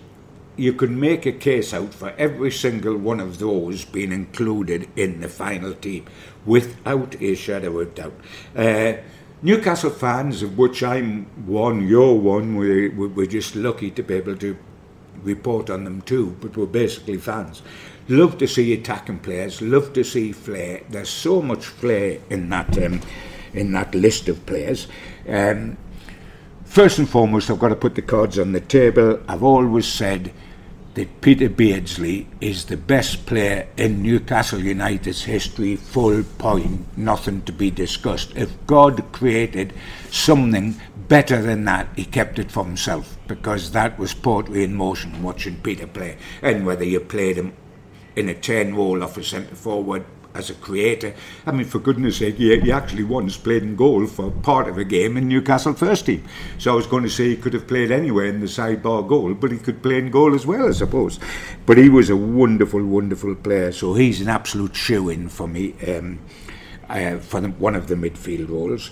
you 0.56 0.72
can 0.72 0.98
make 0.98 1.24
a 1.24 1.32
case 1.32 1.72
out 1.72 1.94
for 1.94 2.10
every 2.18 2.50
single 2.50 2.96
one 2.96 3.20
of 3.20 3.38
those 3.38 3.84
being 3.84 4.12
included 4.12 4.88
in 4.96 5.20
the 5.20 5.28
final 5.28 5.72
team 5.72 6.04
without 6.44 7.20
a 7.22 7.34
shadow 7.34 7.78
of 7.78 7.94
doubt. 7.94 8.12
Uh, 8.54 8.94
Newcastle 9.42 9.90
fans, 9.90 10.42
of 10.42 10.58
which 10.58 10.82
I'm 10.82 11.24
one, 11.46 11.88
you're 11.88 12.14
one, 12.14 12.56
we're, 12.56 12.90
we're 12.90 13.26
just 13.26 13.56
lucky 13.56 13.90
to 13.92 14.02
be 14.02 14.14
able 14.14 14.36
to 14.36 14.58
report 15.22 15.70
on 15.70 15.84
them 15.84 16.02
too, 16.02 16.36
but 16.40 16.56
we're 16.56 16.66
basically 16.66 17.16
fans. 17.16 17.62
Love 18.10 18.38
to 18.38 18.48
see 18.48 18.72
attacking 18.72 19.20
players, 19.20 19.62
love 19.62 19.92
to 19.92 20.02
see 20.02 20.32
flair. 20.32 20.82
There's 20.88 21.08
so 21.08 21.40
much 21.40 21.64
flair 21.64 22.18
in 22.28 22.48
that 22.48 22.76
um, 22.76 23.00
in 23.54 23.70
that 23.70 23.94
list 23.94 24.28
of 24.28 24.44
players. 24.46 24.88
Um, 25.28 25.78
first 26.64 26.98
and 26.98 27.08
foremost, 27.08 27.48
I've 27.48 27.60
got 27.60 27.68
to 27.68 27.76
put 27.76 27.94
the 27.94 28.02
cards 28.02 28.36
on 28.36 28.50
the 28.50 28.60
table. 28.60 29.20
I've 29.28 29.44
always 29.44 29.86
said 29.86 30.32
that 30.94 31.20
Peter 31.20 31.48
Beardsley 31.48 32.26
is 32.40 32.64
the 32.64 32.76
best 32.76 33.26
player 33.26 33.68
in 33.76 34.02
Newcastle 34.02 34.58
United's 34.58 35.22
history, 35.22 35.76
full 35.76 36.24
point, 36.36 36.98
nothing 36.98 37.42
to 37.42 37.52
be 37.52 37.70
discussed. 37.70 38.36
If 38.36 38.50
God 38.66 39.04
created 39.12 39.72
something 40.10 40.80
better 41.06 41.40
than 41.40 41.64
that, 41.66 41.86
he 41.94 42.06
kept 42.06 42.40
it 42.40 42.50
for 42.50 42.64
himself 42.64 43.16
because 43.28 43.70
that 43.70 44.00
was 44.00 44.14
poetry 44.14 44.64
in 44.64 44.74
motion 44.74 45.22
watching 45.22 45.58
Peter 45.58 45.86
play. 45.86 46.16
And 46.42 46.66
whether 46.66 46.84
you 46.84 46.98
played 46.98 47.36
him 47.36 47.52
in 48.16 48.28
a 48.28 48.34
10 48.34 48.74
role 48.74 49.02
off 49.02 49.16
a 49.16 49.24
centre 49.24 49.54
forward 49.54 50.04
as 50.34 50.50
a 50.50 50.54
creator. 50.54 51.14
I 51.46 51.52
mean, 51.52 51.66
for 51.66 51.78
goodness 51.78 52.18
sake, 52.18 52.36
he, 52.36 52.58
he 52.60 52.72
actually 52.72 53.04
once 53.04 53.36
played 53.36 53.62
in 53.62 53.76
goal 53.76 54.06
for 54.06 54.30
part 54.30 54.68
of 54.68 54.78
a 54.78 54.84
game 54.84 55.16
in 55.16 55.28
Newcastle 55.28 55.74
first 55.74 56.06
team. 56.06 56.24
So 56.58 56.72
I 56.72 56.76
was 56.76 56.86
going 56.86 57.02
to 57.02 57.10
say 57.10 57.28
he 57.28 57.36
could 57.36 57.52
have 57.54 57.66
played 57.66 57.90
anywhere 57.90 58.26
in 58.26 58.40
the 58.40 58.46
sidebar 58.46 59.06
goal, 59.06 59.34
but 59.34 59.50
he 59.50 59.58
could 59.58 59.82
play 59.82 59.98
in 59.98 60.10
goal 60.10 60.34
as 60.34 60.46
well, 60.46 60.68
I 60.68 60.72
suppose. 60.72 61.18
But 61.66 61.78
he 61.78 61.88
was 61.88 62.10
a 62.10 62.16
wonderful, 62.16 62.84
wonderful 62.84 63.34
player. 63.34 63.72
So 63.72 63.94
he's 63.94 64.20
an 64.20 64.28
absolute 64.28 64.76
shoe 64.76 65.08
in 65.08 65.28
for 65.28 65.48
me 65.48 65.74
um, 65.88 66.20
uh, 66.88 67.18
for 67.18 67.40
the, 67.40 67.48
one 67.48 67.74
of 67.74 67.88
the 67.88 67.96
midfield 67.96 68.50
roles. 68.50 68.90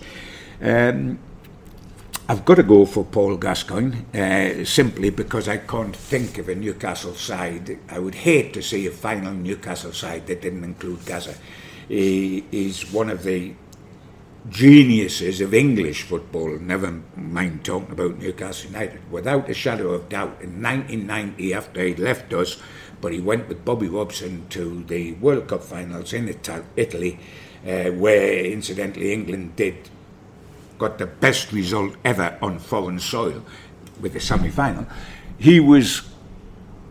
Um, 0.61 1.21
I've 2.31 2.45
got 2.45 2.57
to 2.57 2.62
go 2.62 2.85
for 2.85 3.07
Paul 3.07 3.38
Gascoigne 3.38 4.05
uh, 4.12 4.62
simply 4.62 5.09
because 5.09 5.49
I 5.49 5.57
can't 5.57 5.97
think 5.97 6.37
of 6.37 6.51
a 6.51 6.55
Newcastle 6.55 7.14
side. 7.14 7.79
I 7.88 7.99
would 7.99 8.17
hate 8.17 8.53
to 8.53 8.62
see 8.62 8.87
a 8.87 8.91
final 8.91 9.33
Newcastle 9.33 9.95
side 9.95 10.27
that 10.27 10.43
didn't 10.43 10.62
include 10.62 11.07
Gaza. 11.07 11.35
He 11.88 12.45
is 12.53 12.93
one 12.93 13.09
of 13.09 13.23
the 13.23 13.55
geniuses 14.51 15.41
of 15.41 15.55
English 15.55 16.03
football, 16.03 16.59
never 16.59 17.01
mind 17.17 17.64
talking 17.64 17.93
about 17.93 18.19
Newcastle 18.19 18.73
United. 18.73 19.11
Without 19.11 19.49
a 19.49 19.55
shadow 19.55 19.93
of 19.93 20.11
doubt, 20.11 20.37
in 20.43 20.62
1990, 20.62 21.55
after 21.55 21.83
he 21.83 21.95
left 21.95 22.35
us, 22.35 22.61
but 23.01 23.14
he 23.14 23.21
went 23.21 23.49
with 23.49 23.64
Bobby 23.64 23.88
Robson 23.88 24.47
to 24.51 24.85
the 24.85 25.14
World 25.14 25.49
Cup 25.49 25.62
finals 25.62 26.12
in 26.12 26.29
Italy, 26.77 27.19
uh, 27.67 27.85
where 27.85 28.45
incidentally 28.45 29.14
England 29.14 29.57
did 29.57 29.88
got 30.79 30.99
the 30.99 31.07
best 31.07 31.53
result 31.53 31.95
ever 32.05 32.38
on 32.41 32.59
foreign 32.59 32.99
soil 32.99 33.43
with 34.01 34.12
the 34.12 34.21
semi 34.21 34.51
final. 34.51 34.87
He 35.38 35.61
was 35.61 36.09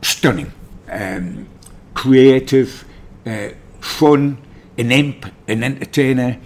stunning, 0.01 0.51
um, 0.89 1.47
creative, 1.93 2.85
uh, 3.25 3.49
fun, 3.79 4.37
an 4.77 4.91
imp, 4.91 5.25
an 5.47 5.63
entertainer. 5.63 6.39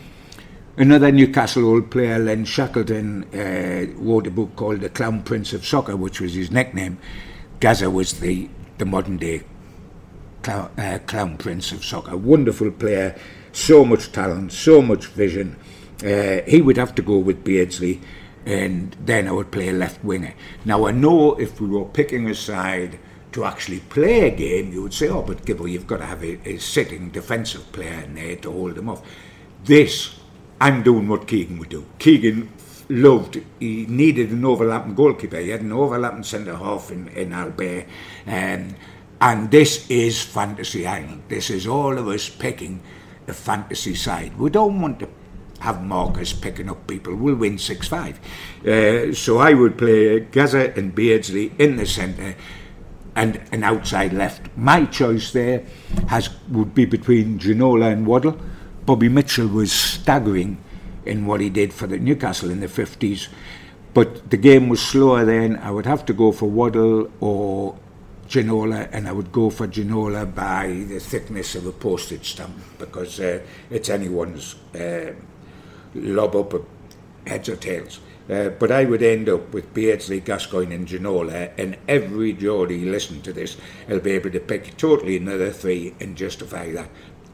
Another 0.77 1.11
Newcastle 1.11 1.65
old 1.65 1.91
player, 1.91 2.17
Len 2.17 2.45
Shackleton, 2.45 3.25
uh, 3.33 3.93
wrote 3.97 4.27
a 4.27 4.31
book 4.31 4.55
called 4.55 4.81
The 4.81 4.89
Clown 4.89 5.21
Prince 5.21 5.53
of 5.53 5.65
Soccer, 5.65 5.95
which 5.95 6.21
was 6.21 6.33
his 6.33 6.49
nickname. 6.49 6.97
Gaza 7.59 7.89
was 7.89 8.19
the, 8.19 8.49
the 8.77 8.85
modern 8.85 9.17
day 9.17 9.43
clown, 10.41 10.71
uh, 10.77 10.99
clown 11.05 11.37
Prince 11.37 11.71
of 11.71 11.83
Soccer. 11.83 12.17
Wonderful 12.17 12.71
player, 12.71 13.15
so 13.51 13.85
much 13.85 14.11
talent, 14.11 14.53
so 14.53 14.81
much 14.81 15.07
vision. 15.07 15.57
Uh, 16.03 16.41
he 16.47 16.61
would 16.61 16.77
have 16.77 16.95
to 16.95 17.01
go 17.01 17.17
with 17.17 17.43
Beardsley, 17.43 18.01
and 18.45 18.95
then 19.05 19.27
I 19.27 19.31
would 19.31 19.51
play 19.51 19.69
a 19.69 19.73
left 19.73 20.03
winger. 20.03 20.33
Now 20.65 20.87
I 20.87 20.91
know 20.91 21.35
if 21.35 21.61
we 21.61 21.67
were 21.67 21.85
picking 21.85 22.29
a 22.29 22.35
side 22.35 22.99
to 23.33 23.45
actually 23.45 23.79
play 23.79 24.27
a 24.27 24.31
game, 24.31 24.73
you 24.73 24.81
would 24.81 24.93
say, 24.93 25.09
"Oh, 25.09 25.21
but 25.21 25.45
Gibbo, 25.45 25.69
you've 25.69 25.87
got 25.87 25.97
to 25.97 26.05
have 26.05 26.23
a, 26.23 26.39
a 26.47 26.57
sitting 26.57 27.09
defensive 27.09 27.71
player 27.71 28.01
in 28.01 28.15
there 28.15 28.35
to 28.37 28.51
hold 28.51 28.75
them 28.75 28.89
off." 28.89 29.01
This, 29.63 30.19
I'm 30.59 30.81
doing 30.81 31.07
what 31.07 31.27
Keegan 31.27 31.59
would 31.59 31.69
do. 31.69 31.85
Keegan 31.99 32.49
loved, 32.89 33.41
he 33.59 33.85
needed 33.87 34.31
an 34.31 34.43
overlapping 34.43 34.95
goalkeeper. 34.95 35.37
He 35.37 35.49
had 35.49 35.61
an 35.61 35.71
overlapping 35.71 36.23
centre 36.23 36.55
half 36.55 36.91
in, 36.91 37.07
in 37.09 37.31
Albert. 37.31 37.85
Um, 38.27 38.75
and 39.21 39.51
this 39.51 39.89
is 39.89 40.21
Fantasy 40.21 40.85
Island. 40.87 41.23
This 41.27 41.49
is 41.49 41.67
all 41.67 41.97
of 41.97 42.07
us 42.07 42.27
picking 42.27 42.81
a 43.27 43.33
fantasy 43.33 43.95
side. 43.95 44.37
We 44.37 44.49
don't 44.49 44.81
want 44.81 44.99
to 44.99 45.09
have 45.61 45.83
Marcus 45.83 46.33
picking 46.33 46.69
up 46.69 46.87
people. 46.87 47.15
We'll 47.15 47.35
win 47.35 47.57
6 47.57 47.87
5. 47.87 48.19
Uh, 48.65 49.13
so 49.13 49.37
I 49.37 49.53
would 49.53 49.77
play 49.77 50.19
Gaza 50.19 50.73
and 50.75 50.93
Beardsley 50.93 51.53
in 51.57 51.77
the 51.77 51.85
centre 51.85 52.35
and 53.15 53.41
an 53.51 53.63
outside 53.63 54.13
left. 54.13 54.49
My 54.55 54.85
choice 54.85 55.31
there 55.31 55.63
has 56.07 56.29
would 56.49 56.73
be 56.73 56.85
between 56.85 57.39
Ginola 57.39 57.91
and 57.91 58.07
Waddle. 58.07 58.39
Bobby 58.85 59.09
Mitchell 59.09 59.47
was 59.47 59.71
staggering 59.71 60.57
in 61.05 61.25
what 61.25 61.41
he 61.41 61.49
did 61.49 61.73
for 61.73 61.87
the 61.87 61.97
Newcastle 61.97 62.49
in 62.49 62.59
the 62.59 62.67
50s. 62.67 63.27
But 63.93 64.29
the 64.29 64.37
game 64.37 64.69
was 64.69 64.81
slower 64.81 65.25
then. 65.25 65.57
I 65.57 65.71
would 65.71 65.85
have 65.85 66.05
to 66.05 66.13
go 66.13 66.31
for 66.31 66.49
Waddle 66.49 67.11
or 67.19 67.77
Ginola, 68.29 68.87
and 68.93 69.09
I 69.09 69.11
would 69.11 69.31
go 69.33 69.49
for 69.49 69.67
Ginola 69.67 70.33
by 70.33 70.67
the 70.87 70.99
thickness 70.99 71.55
of 71.55 71.65
a 71.65 71.73
postage 71.73 72.31
stamp 72.31 72.55
because 72.79 73.19
uh, 73.19 73.41
it's 73.69 73.89
anyone's 73.89 74.55
uh, 74.73 75.11
lob 75.93 76.35
up 76.35 76.53
heads 77.27 77.49
or 77.49 77.55
tails. 77.55 77.99
Uh, 78.29 78.49
but 78.49 78.71
I 78.71 78.85
would 78.85 79.03
end 79.03 79.27
up 79.27 79.53
with 79.53 79.73
Beardsley, 79.73 80.19
Gascoigne, 80.19 80.73
and 80.73 80.87
Ginola, 80.87 81.51
and 81.57 81.77
every 81.87 82.33
Geordie 82.33 82.85
listening 82.85 83.21
to 83.23 83.33
this 83.33 83.57
will 83.89 83.99
be 83.99 84.11
able 84.11 84.31
to 84.31 84.39
pick 84.39 84.77
totally 84.77 85.17
another 85.17 85.51
three 85.51 85.93
and 85.99 86.15
justify 86.15 86.71
that. 86.71 86.89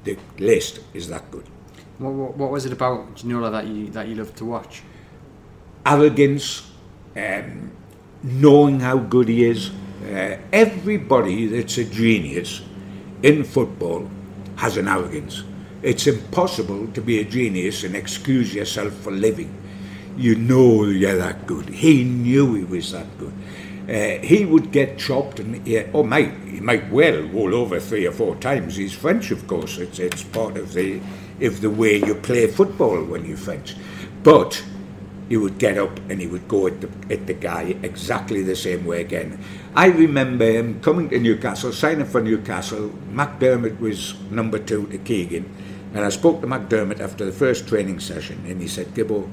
The 0.05 0.17
list 0.39 0.79
is 0.93 1.09
that 1.09 1.29
good. 1.29 1.45
What, 1.99 2.13
what, 2.13 2.37
what 2.37 2.51
was 2.51 2.65
it 2.65 2.73
about 2.73 3.15
Ginola 3.15 3.51
that 3.51 3.67
you 3.67 3.89
that 3.89 4.07
you 4.07 4.15
loved 4.15 4.37
to 4.37 4.45
watch? 4.45 4.81
arrogance, 5.87 6.69
um, 7.15 7.71
knowing 8.21 8.79
how 8.81 8.97
good 8.97 9.29
he 9.29 9.45
is. 9.45 9.71
Uh, 10.03 10.37
everybody 10.51 11.47
that's 11.47 11.77
a 11.77 11.85
genius 11.85 12.61
in 13.23 13.43
football 13.43 14.09
has 14.57 14.77
an 14.77 14.87
arrogance. 14.87 15.43
It's 15.83 16.07
impossible 16.07 16.87
to 16.89 17.01
be 17.01 17.19
a 17.19 17.25
genius 17.25 17.83
and 17.83 17.95
excuse 17.95 18.53
yourself 18.53 18.93
for 18.95 19.11
living. 19.11 19.53
You 20.17 20.35
know 20.35 20.85
you're 20.85 21.17
that 21.17 21.47
good. 21.47 21.69
He 21.69 22.03
knew 22.03 22.55
he 22.55 22.65
was 22.65 22.91
that 22.93 23.07
good. 23.19 23.33
Uh, 23.89 24.21
he 24.25 24.45
would 24.45 24.71
get 24.71 24.99
chopped 24.99 25.39
and 25.39 25.65
yeah, 25.67 25.87
oh 25.93 26.03
might 26.03 26.33
he 26.45 26.59
might 26.59 26.89
well 26.91 27.21
roll 27.23 27.55
over 27.55 27.79
three 27.79 28.05
or 28.07 28.11
four 28.11 28.35
times. 28.37 28.75
He's 28.75 28.93
French, 28.93 29.31
of 29.31 29.47
course. 29.47 29.77
It's 29.77 29.99
it's 29.99 30.23
part 30.23 30.57
of 30.57 30.73
the 30.73 31.01
of 31.41 31.61
the 31.61 31.69
way 31.69 31.97
you 31.97 32.15
play 32.15 32.47
football 32.47 33.03
when 33.03 33.25
you're 33.25 33.37
French. 33.37 33.75
But 34.23 34.63
he 35.29 35.37
would 35.37 35.57
get 35.57 35.77
up 35.77 35.99
and 36.09 36.21
he 36.21 36.27
would 36.27 36.47
go 36.47 36.67
at 36.67 36.81
the, 36.81 36.89
at 37.13 37.27
the 37.27 37.33
guy 37.33 37.75
exactly 37.83 38.41
the 38.41 38.55
same 38.55 38.85
way 38.85 39.01
again. 39.01 39.39
I 39.75 39.87
remember 39.87 40.45
him 40.45 40.79
coming 40.81 41.09
to 41.09 41.19
Newcastle, 41.19 41.71
signing 41.71 42.05
for 42.05 42.21
Newcastle. 42.21 42.89
McDermott 43.11 43.79
was 43.79 44.19
number 44.31 44.59
two 44.59 44.87
to 44.87 44.97
Keegan. 44.97 45.49
And 45.93 46.05
I 46.05 46.09
spoke 46.09 46.41
to 46.41 46.47
McDermott 46.47 46.99
after 46.99 47.25
the 47.25 47.31
first 47.31 47.67
training 47.67 47.99
session 47.99 48.43
and 48.47 48.61
he 48.61 48.67
said, 48.67 48.87
Gibbo, 48.93 49.29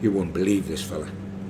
you 0.00 0.12
won't 0.12 0.32
believe 0.32 0.68
this 0.68 0.82
fella. 0.82 1.08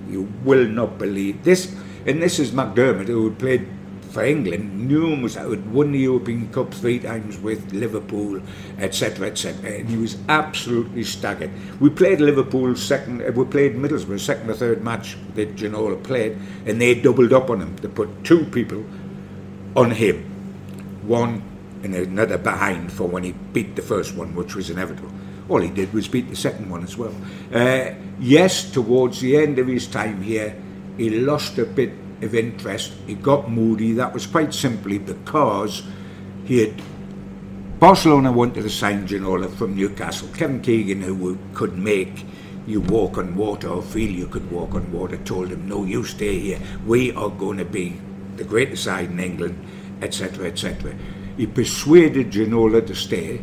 You 0.09 0.33
will 0.45 0.67
not 0.67 0.99
believe 0.99 1.45
this. 1.45 1.75
And 2.07 2.23
this 2.23 2.39
is 2.39 2.51
McDermott 2.51 3.07
who 3.07 3.31
played 3.33 3.69
for 4.15 4.25
England, 4.25 4.89
numerous, 4.89 5.35
had 5.35 5.73
won 5.73 5.91
the 5.91 5.99
European 5.99 6.49
Cup 6.53 6.73
three 6.73 7.01
times 7.01 7.37
with 7.39 7.73
Liverpool, 7.73 8.41
etc., 8.79 9.27
etc. 9.27 9.73
And 9.73 9.89
he 9.89 9.97
was 9.97 10.17
absolutely 10.29 11.03
staggered. 11.03 11.51
We 11.81 11.91
played 11.91 12.21
Liverpool 12.21 12.77
second, 12.77 13.23
uh, 13.23 13.33
we 13.33 13.45
played 13.45 13.75
Middlesbrough 13.75 14.21
second 14.21 14.49
or 14.49 14.55
third 14.55 14.85
match 14.85 15.17
that 15.35 15.57
Ginola 15.57 16.03
played, 16.03 16.39
and 16.65 16.81
they 16.81 16.95
doubled 16.95 17.33
up 17.33 17.51
on 17.51 17.61
him. 17.61 17.77
They 17.77 17.89
put 17.89 18.25
two 18.25 18.45
people 18.45 18.85
on 19.75 19.91
him, 19.91 20.23
one 21.03 21.43
and 21.83 21.95
another 21.95 22.39
behind 22.39 22.93
for 22.93 23.09
when 23.09 23.25
he 23.25 23.33
beat 23.33 23.75
the 23.75 23.83
first 23.83 24.15
one, 24.15 24.35
which 24.37 24.55
was 24.55 24.71
inevitable. 24.71 25.11
All 25.49 25.61
he 25.61 25.71
did 25.71 25.93
was 25.93 26.07
beat 26.09 26.31
the 26.31 26.37
second 26.37 26.71
one 26.71 26.85
as 26.85 26.97
well. 26.97 27.15
Uh, 27.53 27.91
yes, 28.21 28.71
towards 28.71 29.21
the 29.21 29.37
end 29.37 29.59
of 29.59 29.67
his 29.67 29.89
time 29.89 30.23
here, 30.23 30.57
he 30.97 31.11
lost 31.11 31.59
a 31.59 31.67
bit 31.67 31.93
of 32.25 32.35
interest. 32.35 32.93
He 33.07 33.15
got 33.15 33.51
moody. 33.51 33.93
That 33.93 34.13
was 34.13 34.27
quite 34.27 34.53
simply 34.53 34.99
because 34.99 35.83
he 36.45 36.59
had 36.59 36.83
Barcelona 37.79 38.33
wanted 38.33 38.63
to 38.63 38.71
sign 38.71 39.07
Ginola 39.07 39.55
from 39.55 39.77
Newcastle. 39.77 40.29
Kevin 40.35 40.63
Keegan, 40.63 41.03
who 41.03 41.39
could 41.53 41.77
make 41.77 42.25
you 42.67 42.81
walk 42.81 43.19
on 43.19 43.37
water 43.37 43.69
or 43.69 43.83
feel 43.83 44.11
you 44.11 44.27
could 44.27 44.51
walk 44.51 44.75
on 44.75 44.91
water, 44.91 45.19
told 45.19 45.49
him, 45.51 45.69
"No, 45.69 45.85
you 45.85 46.03
stay 46.05 46.39
here. 46.39 46.61
We 46.87 47.13
are 47.13 47.29
going 47.29 47.59
to 47.59 47.65
be 47.65 48.01
the 48.37 48.45
greatest 48.45 48.85
side 48.85 49.11
in 49.11 49.21
England, 49.21 49.59
etc., 50.01 50.47
etc." 50.47 50.95
He 51.37 51.47
persuaded 51.47 52.31
Ginola 52.31 52.87
to 52.87 52.95
stay, 52.95 53.41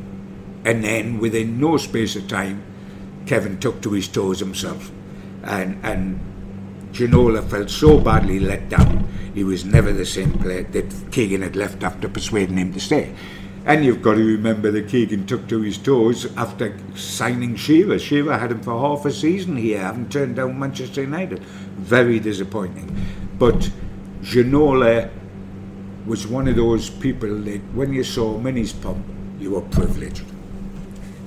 and 0.66 0.84
then 0.84 1.20
within 1.20 1.60
no 1.60 1.78
space 1.78 2.16
of 2.16 2.28
time, 2.28 2.64
Kevin 3.26 3.60
took 3.60 3.82
to 3.82 3.92
his 3.92 4.08
toes 4.08 4.40
himself, 4.40 4.92
and 5.44 5.78
and 5.84 6.20
Ginola 6.92 7.48
felt 7.50 7.70
so 7.70 8.00
badly 8.00 8.40
let 8.40 8.70
down, 8.70 9.08
he 9.34 9.44
was 9.44 9.66
never 9.66 9.92
the 9.94 10.06
same 10.06 10.34
player 10.34 10.64
that 10.64 11.12
Keegan 11.12 11.42
had 11.42 11.56
left 11.56 11.84
after 11.84 12.10
persuading 12.10 12.58
him 12.58 12.74
to 12.74 12.80
stay. 12.80 13.16
And 13.66 13.86
you've 13.86 14.02
got 14.02 14.16
to 14.16 14.24
remember 14.24 14.72
that 14.72 14.90
Keegan 14.90 15.28
took 15.28 15.48
to 15.50 15.62
his 15.62 15.78
toes 15.78 16.26
after 16.36 16.76
signing 16.96 17.56
Shearer. 17.56 18.00
Shearer 18.00 18.38
had 18.38 18.52
him 18.52 18.62
for 18.62 18.80
half 18.80 19.06
a 19.06 19.12
season 19.12 19.56
here, 19.56 19.80
having 19.80 20.10
turned 20.10 20.38
down 20.38 20.58
Manchester 20.58 21.02
United. 21.02 21.40
Very 21.40 22.20
disappointing. 22.20 22.94
But 23.38 23.70
Ginola 24.22 25.12
was 26.08 26.26
one 26.26 26.48
of 26.48 26.56
those 26.56 26.90
people 26.90 27.30
that 27.44 27.62
when 27.74 27.94
you 27.94 28.04
saw 28.04 28.38
Minnie's 28.40 28.74
pump, 28.74 29.06
you 29.40 29.52
were 29.52 29.62
privileged. 29.62 30.26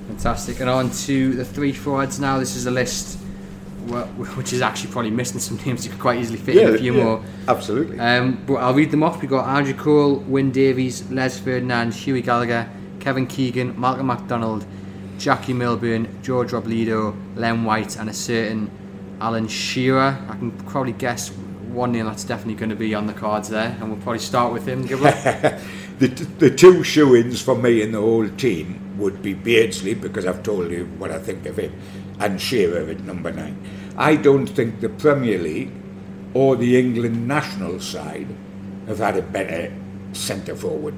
Fantastic. 0.09 0.61
And 0.61 0.69
on 0.69 0.91
to 0.91 1.35
the 1.35 1.45
three 1.45 1.73
forwards 1.73 2.19
now. 2.19 2.39
This 2.39 2.57
is 2.57 2.67
a 2.67 2.71
list 2.71 3.19
well, 3.87 4.07
which 4.37 4.53
is 4.53 4.63
actually 4.63 4.91
probably 4.91 5.11
missing 5.11 5.41
some 5.41 5.57
names 5.67 5.85
you 5.85 5.91
could 5.91 6.01
quite 6.01 6.19
easily 6.19 6.39
fit 6.39 6.57
yeah, 6.57 6.69
in 6.69 6.75
a 6.75 6.79
few 6.79 6.97
yeah, 6.97 7.05
more. 7.05 7.25
Absolutely. 7.49 7.99
Um, 7.99 8.43
but 8.47 8.55
I'll 8.55 8.75
read 8.75 8.91
them 8.91 9.03
off. 9.03 9.21
We've 9.21 9.31
got 9.31 9.47
Andrew 9.49 9.75
Cole, 9.75 10.17
Wyn 10.17 10.51
Davies, 10.51 11.11
Les 11.11 11.39
Ferdinand, 11.39 11.93
Hughie 11.93 12.23
Gallagher, 12.23 12.69
Kevin 13.01 13.27
Keegan, 13.27 13.79
Malcolm 13.79 14.07
MacDonald, 14.07 14.67
Jackie 15.19 15.53
Milburn, 15.53 16.23
George 16.23 16.53
Robledo, 16.53 17.15
Len 17.37 17.65
White, 17.65 17.97
and 17.97 18.09
a 18.09 18.15
certain 18.15 18.71
Alan 19.21 19.49
Shearer. 19.49 20.19
I 20.29 20.37
can 20.37 20.51
probably 20.51 20.93
guess 20.93 21.29
one 21.29 21.93
name 21.93 22.07
that's 22.07 22.25
definitely 22.25 22.55
going 22.55 22.71
to 22.71 22.77
be 22.77 22.95
on 22.95 23.07
the 23.07 23.13
cards 23.13 23.49
there, 23.49 23.77
and 23.81 23.91
we'll 23.91 24.01
probably 24.01 24.21
start 24.21 24.53
with 24.53 24.67
him. 24.67 24.83
the, 24.87 26.09
the 26.39 26.51
two 26.51 26.83
shoe 26.83 27.17
ins 27.17 27.43
for 27.43 27.57
me 27.57 27.83
in 27.83 27.93
the 27.93 28.01
whole 28.01 28.29
team 28.31 28.81
would 28.99 29.23
be 29.23 29.35
Beardsley, 29.35 29.95
because 29.95 30.25
I've 30.25 30.43
told 30.43 30.71
you 30.71 30.87
what 30.99 31.11
I 31.11 31.19
think 31.19 31.47
of 31.47 31.59
him 31.59 31.73
and 32.21 32.41
Shearer 32.41 32.89
at 32.89 33.01
number 33.01 33.33
nine. 33.33 33.57
I 33.97 34.17
don't 34.17 34.47
think 34.47 34.81
the 34.81 34.89
Premier 34.89 35.39
League 35.39 35.73
or 36.35 36.57
the 36.57 36.79
England 36.79 37.29
national 37.29 37.81
side 37.81 38.29
have 38.87 38.99
had 38.99 39.17
a 39.17 39.23
better 39.23 39.73
centre 40.13 40.57
forward 40.57 40.95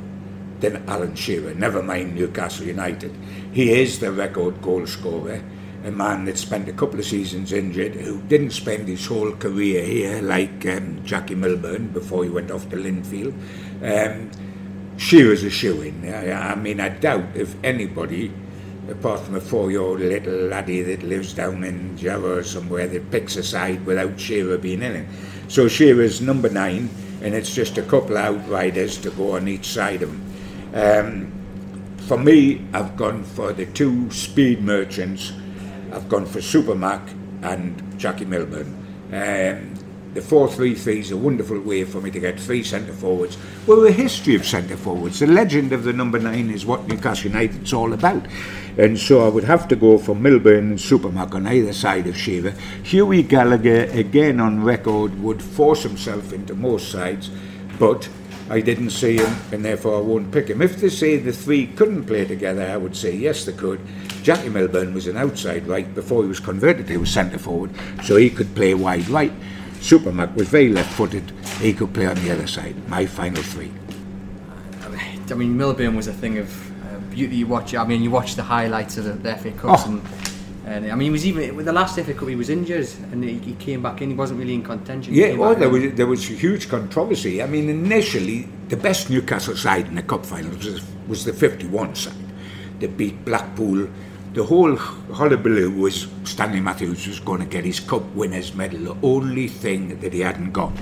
than 0.60 0.82
Alan 0.88 1.14
Shearer, 1.14 1.54
never 1.54 1.82
mind 1.82 2.14
Newcastle 2.14 2.66
United. 2.66 3.14
He 3.52 3.72
is 3.72 3.98
the 3.98 4.10
record 4.10 4.62
goal 4.62 4.86
scorer, 4.86 5.42
a 5.84 5.90
man 5.90 6.24
that 6.24 6.38
spent 6.38 6.68
a 6.68 6.72
couple 6.72 6.98
of 6.98 7.04
seasons 7.04 7.52
injured, 7.52 7.94
who 7.94 8.20
didn't 8.22 8.50
spend 8.50 8.88
his 8.88 9.04
whole 9.06 9.32
career 9.32 9.84
here 9.84 10.22
like 10.22 10.64
um, 10.66 11.04
Jackie 11.04 11.34
Milburn 11.34 11.88
before 11.88 12.24
he 12.24 12.30
went 12.30 12.50
off 12.50 12.68
to 12.70 12.76
Linfield. 12.76 13.34
Um, 13.82 14.30
Shearer's 14.96 15.44
a 15.44 15.50
shoe 15.50 15.82
in. 15.82 16.08
I, 16.08 16.52
I 16.52 16.54
mean, 16.54 16.80
I 16.80 16.88
doubt 16.88 17.36
if 17.36 17.54
anybody 17.62 18.32
apart 18.88 19.20
from 19.20 19.34
a 19.34 19.40
four-year-old 19.40 20.00
little 20.00 20.34
laddie 20.34 20.82
that 20.82 21.02
lives 21.02 21.32
down 21.32 21.64
in 21.64 21.96
Java 21.96 22.38
or 22.38 22.42
somewhere 22.42 22.86
that 22.86 23.10
picks 23.10 23.36
a 23.36 23.42
side 23.42 23.84
without 23.84 24.18
Shearer 24.18 24.58
being 24.58 24.82
in 24.82 24.96
it. 24.96 25.08
So 25.48 25.68
Shearer's 25.68 26.20
number 26.20 26.48
nine, 26.48 26.90
and 27.22 27.34
it's 27.34 27.54
just 27.54 27.78
a 27.78 27.82
couple 27.82 28.16
of 28.16 28.24
outriders 28.24 28.98
to 28.98 29.10
go 29.10 29.36
on 29.36 29.48
each 29.48 29.68
side 29.68 30.02
of 30.02 30.10
him. 30.10 30.22
Um, 30.74 31.32
for 32.06 32.18
me, 32.18 32.64
I've 32.72 32.96
gone 32.96 33.24
for 33.24 33.52
the 33.52 33.66
two 33.66 34.10
speed 34.10 34.62
merchants. 34.62 35.32
I've 35.92 36.08
gone 36.08 36.26
for 36.26 36.38
Supermac 36.38 37.02
and 37.42 37.98
Jackie 37.98 38.24
Milburn. 38.24 38.74
Um, 39.12 39.74
the 40.16 40.22
4-3-3 40.22 40.96
is 40.96 41.10
a 41.10 41.16
wonderful 41.16 41.60
way 41.60 41.84
for 41.84 42.00
me 42.00 42.10
to 42.10 42.18
get 42.18 42.40
three 42.40 42.62
centre 42.62 42.94
forwards. 42.94 43.36
Well, 43.66 43.82
the 43.82 43.92
history 43.92 44.34
of 44.34 44.46
centre 44.46 44.78
forwards, 44.78 45.20
the 45.20 45.26
legend 45.26 45.72
of 45.72 45.84
the 45.84 45.92
number 45.92 46.18
nine 46.18 46.48
is 46.48 46.64
what 46.64 46.88
Newcastle 46.88 47.30
United's 47.30 47.74
all 47.74 47.92
about. 47.92 48.26
And 48.78 48.98
so 48.98 49.26
I 49.26 49.28
would 49.28 49.44
have 49.44 49.68
to 49.68 49.76
go 49.76 49.98
for 49.98 50.14
Milburn 50.14 50.70
and 50.70 50.78
Supermac 50.78 51.34
on 51.34 51.46
either 51.46 51.74
side 51.74 52.06
of 52.06 52.16
Shearer. 52.16 52.54
Hughie 52.82 53.24
Gallagher, 53.24 53.84
again 53.92 54.40
on 54.40 54.64
record, 54.64 55.22
would 55.22 55.42
force 55.42 55.82
himself 55.82 56.32
into 56.32 56.54
most 56.54 56.90
sides, 56.90 57.30
but 57.78 58.08
I 58.48 58.60
didn't 58.62 58.90
see 58.90 59.18
him, 59.18 59.36
and 59.52 59.62
therefore 59.62 59.98
I 59.98 60.00
won't 60.00 60.32
pick 60.32 60.48
him. 60.48 60.62
If 60.62 60.76
they 60.76 60.88
say 60.88 61.18
the 61.18 61.32
three 61.32 61.66
couldn't 61.66 62.04
play 62.04 62.24
together, 62.24 62.62
I 62.62 62.78
would 62.78 62.96
say 62.96 63.14
yes, 63.14 63.44
they 63.44 63.52
could. 63.52 63.80
Jackie 64.22 64.48
Milburn 64.48 64.94
was 64.94 65.08
an 65.08 65.18
outside 65.18 65.66
right 65.66 65.94
before 65.94 66.22
he 66.22 66.28
was 66.28 66.40
converted. 66.40 66.88
He 66.88 66.96
was 66.96 67.10
centre 67.10 67.38
forward, 67.38 67.70
so 68.04 68.16
he 68.16 68.30
could 68.30 68.54
play 68.54 68.72
wide 68.72 69.08
right. 69.08 69.32
Supermac 69.80 70.34
was 70.34 70.48
very 70.48 70.68
left-footed. 70.68 71.30
He 71.60 71.72
could 71.72 71.92
play 71.94 72.06
on 72.06 72.16
the 72.16 72.30
other 72.30 72.46
side. 72.46 72.76
My 72.88 73.06
final 73.06 73.42
three. 73.42 73.70
I 75.30 75.34
mean, 75.34 75.56
Milburn 75.56 75.96
was 75.96 76.06
a 76.06 76.12
thing 76.12 76.38
of 76.38 76.48
uh, 76.86 76.98
beauty. 77.10 77.36
You 77.36 77.46
watch. 77.46 77.74
I 77.74 77.84
mean, 77.84 78.02
you 78.02 78.10
watch 78.10 78.34
the 78.34 78.42
highlights 78.42 78.96
of 78.96 79.04
the, 79.04 79.12
the 79.12 79.36
FA 79.36 79.52
Cups, 79.52 79.82
oh. 79.86 79.90
and, 79.90 80.02
and, 80.66 80.92
I 80.92 80.94
mean, 80.94 81.06
he 81.06 81.10
was 81.10 81.26
even 81.26 81.56
with 81.56 81.66
the 81.66 81.72
last 81.72 81.96
FA 81.98 82.14
Cup. 82.14 82.28
He 82.28 82.36
was 82.36 82.48
injured, 82.48 82.88
and 83.12 83.22
he, 83.22 83.38
he 83.38 83.54
came 83.54 83.82
back 83.82 84.02
in. 84.02 84.10
He 84.10 84.14
wasn't 84.14 84.38
really 84.40 84.54
in 84.54 84.62
contention. 84.62 85.14
Yeah, 85.14 85.34
well, 85.34 85.54
there 85.54 85.68
was 85.68 85.92
there 85.94 86.06
was 86.06 86.24
huge 86.26 86.68
controversy. 86.68 87.42
I 87.42 87.46
mean, 87.46 87.68
initially, 87.68 88.48
the 88.68 88.76
best 88.76 89.10
Newcastle 89.10 89.56
side 89.56 89.86
in 89.86 89.96
the 89.96 90.02
cup 90.02 90.24
final 90.24 90.50
was, 90.50 90.82
was 91.08 91.24
the 91.24 91.32
51 91.32 91.94
side. 91.94 92.14
They 92.78 92.86
beat 92.86 93.24
Blackpool 93.24 93.88
the 94.36 94.44
whole 94.44 94.76
hullabaloo 94.76 95.70
was 95.70 96.08
Stanley 96.24 96.60
Matthews 96.60 97.06
was 97.06 97.18
going 97.20 97.40
to 97.40 97.46
get 97.46 97.64
his 97.64 97.80
Cup 97.80 98.04
Winners' 98.14 98.54
Medal, 98.54 98.94
the 98.94 98.96
only 99.02 99.48
thing 99.48 99.98
that 100.00 100.12
he 100.12 100.20
hadn't 100.20 100.52
got. 100.52 100.74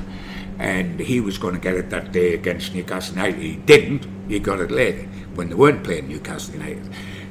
And 0.59 0.99
he 0.99 1.21
was 1.21 1.39
going 1.39 1.55
to 1.55 1.61
get 1.61 1.77
it 1.77 1.89
that 1.91 2.11
day 2.11 2.35
against 2.35 2.75
Newcastle 2.75 3.15
United. 3.15 3.41
He 3.41 3.55
didn't, 3.55 4.09
he 4.29 4.41
got 4.41 4.59
it 4.59 4.73
later 4.73 5.03
when 5.37 5.51
they 5.51 5.55
weren't 5.55 5.85
playing 5.85 6.09
Newcastle 6.09 6.55
United. 6.55 6.83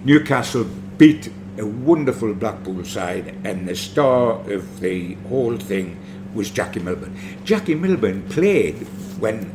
Newcastle 0.05 0.63
beat 0.97 1.29
a 1.57 1.65
wonderful 1.65 2.33
Blackpool 2.33 2.85
side, 2.85 3.35
and 3.43 3.67
the 3.67 3.75
star 3.75 4.49
of 4.49 4.79
the 4.79 5.15
whole 5.27 5.57
thing 5.57 5.99
was 6.33 6.49
Jackie 6.51 6.79
Milburn. 6.79 7.17
Jackie 7.43 7.75
Milburn 7.75 8.23
played 8.29 8.75
when 9.19 9.51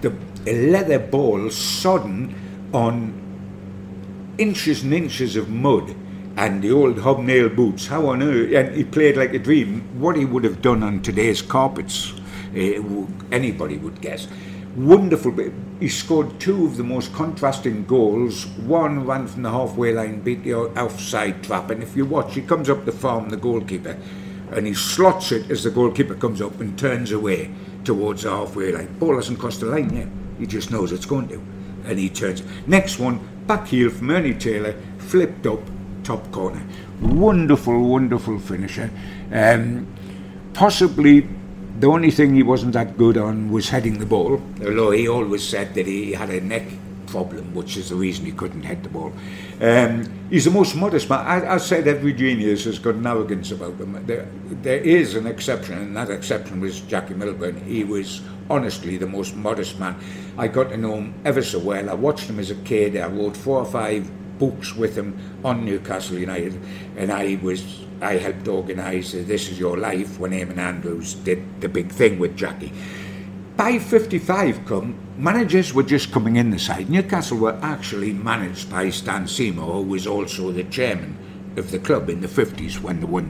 the 0.00 0.14
leather 0.50 0.98
ball 0.98 1.50
sodden 1.50 2.34
on 2.72 3.19
inches 4.40 4.82
and 4.82 4.94
inches 4.94 5.36
of 5.36 5.48
mud 5.50 5.94
and 6.36 6.62
the 6.62 6.72
old 6.72 6.98
hobnail 7.00 7.50
boots. 7.50 7.86
How 7.88 8.06
on 8.08 8.22
earth? 8.22 8.54
And 8.54 8.74
he 8.74 8.84
played 8.84 9.16
like 9.16 9.34
a 9.34 9.38
dream. 9.38 10.00
What 10.00 10.16
he 10.16 10.24
would 10.24 10.44
have 10.44 10.62
done 10.62 10.82
on 10.82 11.02
today's 11.02 11.42
carpets, 11.42 12.14
uh, 12.56 12.80
anybody 13.30 13.76
would 13.76 14.00
guess. 14.00 14.26
wonderful. 14.76 15.34
He 15.78 15.88
scored 15.88 16.38
two 16.40 16.66
of 16.66 16.76
the 16.76 16.84
most 16.84 17.12
contrasting 17.12 17.84
goals. 17.86 18.46
One 18.46 19.06
ran 19.06 19.26
from 19.26 19.42
the 19.42 19.50
halfway 19.50 19.92
line, 19.92 20.20
beat 20.20 20.44
the 20.44 20.54
offside 20.54 21.42
trap, 21.42 21.70
and 21.70 21.82
if 21.82 21.96
you 21.96 22.04
watch, 22.04 22.34
he 22.34 22.42
comes 22.42 22.70
up 22.70 22.84
the 22.84 22.92
farm, 22.92 23.28
the 23.30 23.36
goalkeeper, 23.36 23.96
and 24.52 24.66
he 24.66 24.74
slots 24.74 25.32
it 25.32 25.50
as 25.50 25.64
the 25.64 25.70
goalkeeper 25.70 26.14
comes 26.14 26.40
up 26.40 26.60
and 26.60 26.78
turns 26.78 27.12
away 27.12 27.50
towards 27.84 28.22
the 28.22 28.30
halfway 28.30 28.72
line. 28.72 28.98
Ball 28.98 29.16
hasn't 29.16 29.38
crossed 29.38 29.60
the 29.60 29.66
line 29.66 29.94
yet. 29.94 30.08
He 30.38 30.46
just 30.46 30.70
knows 30.70 30.92
it's 30.92 31.06
going 31.06 31.28
to, 31.28 31.42
and 31.84 31.98
he 31.98 32.08
turns. 32.08 32.42
Next 32.66 32.98
one, 32.98 33.20
back 33.50 33.66
heel 33.66 33.90
from 33.90 34.08
Ernie 34.10 34.32
Taylor, 34.34 34.76
flipped 34.98 35.44
up, 35.44 35.58
top 36.04 36.30
corner. 36.30 36.62
Wonderful, 37.00 37.82
wonderful 37.82 38.38
finisher. 38.38 38.88
Um, 39.32 39.88
possibly 40.52 41.26
the 41.80 41.88
only 41.88 42.12
thing 42.12 42.36
he 42.36 42.44
wasn't 42.44 42.74
that 42.74 42.96
good 42.96 43.16
on 43.18 43.50
was 43.50 43.70
heading 43.70 43.98
the 43.98 44.06
ball, 44.06 44.40
although 44.64 44.92
he 44.92 45.08
always 45.08 45.42
said 45.42 45.74
that 45.74 45.88
he 45.88 46.12
had 46.12 46.30
a 46.30 46.40
neck 46.40 46.62
problem, 47.10 47.54
which 47.54 47.76
is 47.76 47.90
the 47.90 47.94
reason 47.94 48.24
he 48.24 48.32
couldn't 48.32 48.62
head 48.62 48.82
the 48.82 48.88
ball. 48.88 49.12
Um, 49.60 50.10
he's 50.30 50.44
the 50.44 50.50
most 50.50 50.74
modest 50.76 51.10
man. 51.10 51.26
I, 51.26 51.54
I 51.54 51.56
said 51.58 51.86
every 51.88 52.12
genius 52.12 52.64
has 52.64 52.78
got 52.78 52.94
an 52.94 53.06
arrogance 53.06 53.50
about 53.50 53.78
them. 53.78 54.04
There, 54.06 54.26
there 54.62 54.78
is 54.78 55.14
an 55.14 55.26
exception, 55.26 55.78
and 55.78 55.96
that 55.96 56.10
exception 56.10 56.60
was 56.60 56.80
Jackie 56.80 57.14
Milburn. 57.14 57.60
He 57.64 57.84
was 57.84 58.22
honestly 58.48 58.96
the 58.96 59.06
most 59.06 59.36
modest 59.36 59.78
man. 59.78 59.96
I 60.38 60.48
got 60.48 60.70
to 60.70 60.76
know 60.76 60.94
him 60.96 61.14
ever 61.24 61.42
so 61.42 61.58
well. 61.58 61.90
I 61.90 61.94
watched 61.94 62.28
him 62.28 62.38
as 62.38 62.50
a 62.50 62.56
kid. 62.56 62.96
I 62.96 63.08
wrote 63.08 63.36
four 63.36 63.58
or 63.58 63.66
five 63.66 64.10
books 64.38 64.74
with 64.74 64.96
him 64.96 65.18
on 65.44 65.64
Newcastle 65.64 66.18
United, 66.18 66.58
and 66.96 67.12
I 67.12 67.38
was 67.42 67.84
I 68.02 68.14
helped 68.14 68.48
organise 68.48 69.12
This 69.12 69.50
Is 69.50 69.60
Your 69.60 69.76
Life 69.76 70.18
when 70.18 70.30
Eamonn 70.30 70.56
Andrews 70.56 71.14
did 71.14 71.60
the 71.60 71.68
big 71.68 71.92
thing 71.92 72.18
with 72.18 72.34
Jackie. 72.34 72.72
By 73.60 73.78
55 73.78 74.64
come, 74.64 74.94
managers 75.18 75.74
were 75.74 75.82
just 75.82 76.12
coming 76.12 76.36
in 76.36 76.48
the 76.48 76.58
side. 76.58 76.88
Newcastle 76.88 77.36
were 77.36 77.58
actually 77.60 78.10
managed 78.14 78.70
by 78.70 78.88
Stan 78.88 79.28
Seymour, 79.28 79.74
who 79.74 79.82
was 79.82 80.06
also 80.06 80.50
the 80.50 80.64
chairman 80.64 81.18
of 81.58 81.70
the 81.70 81.78
club 81.78 82.08
in 82.08 82.22
the 82.22 82.26
50s 82.26 82.80
when 82.80 83.00
they 83.00 83.04
won, 83.04 83.26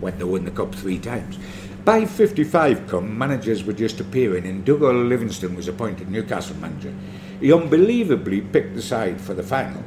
when 0.00 0.16
they 0.16 0.24
won 0.24 0.46
the 0.46 0.50
cup 0.52 0.74
three 0.74 0.98
times. 0.98 1.38
By 1.84 2.06
55 2.06 2.88
come, 2.88 3.18
managers 3.18 3.64
were 3.64 3.74
just 3.74 4.00
appearing, 4.00 4.46
and 4.46 4.64
Dougal 4.64 4.94
Livingston 4.94 5.54
was 5.54 5.68
appointed 5.68 6.08
Newcastle 6.08 6.56
manager. 6.56 6.94
He 7.38 7.52
unbelievably 7.52 8.40
picked 8.40 8.76
the 8.76 8.80
side 8.80 9.20
for 9.20 9.34
the 9.34 9.42
final 9.42 9.84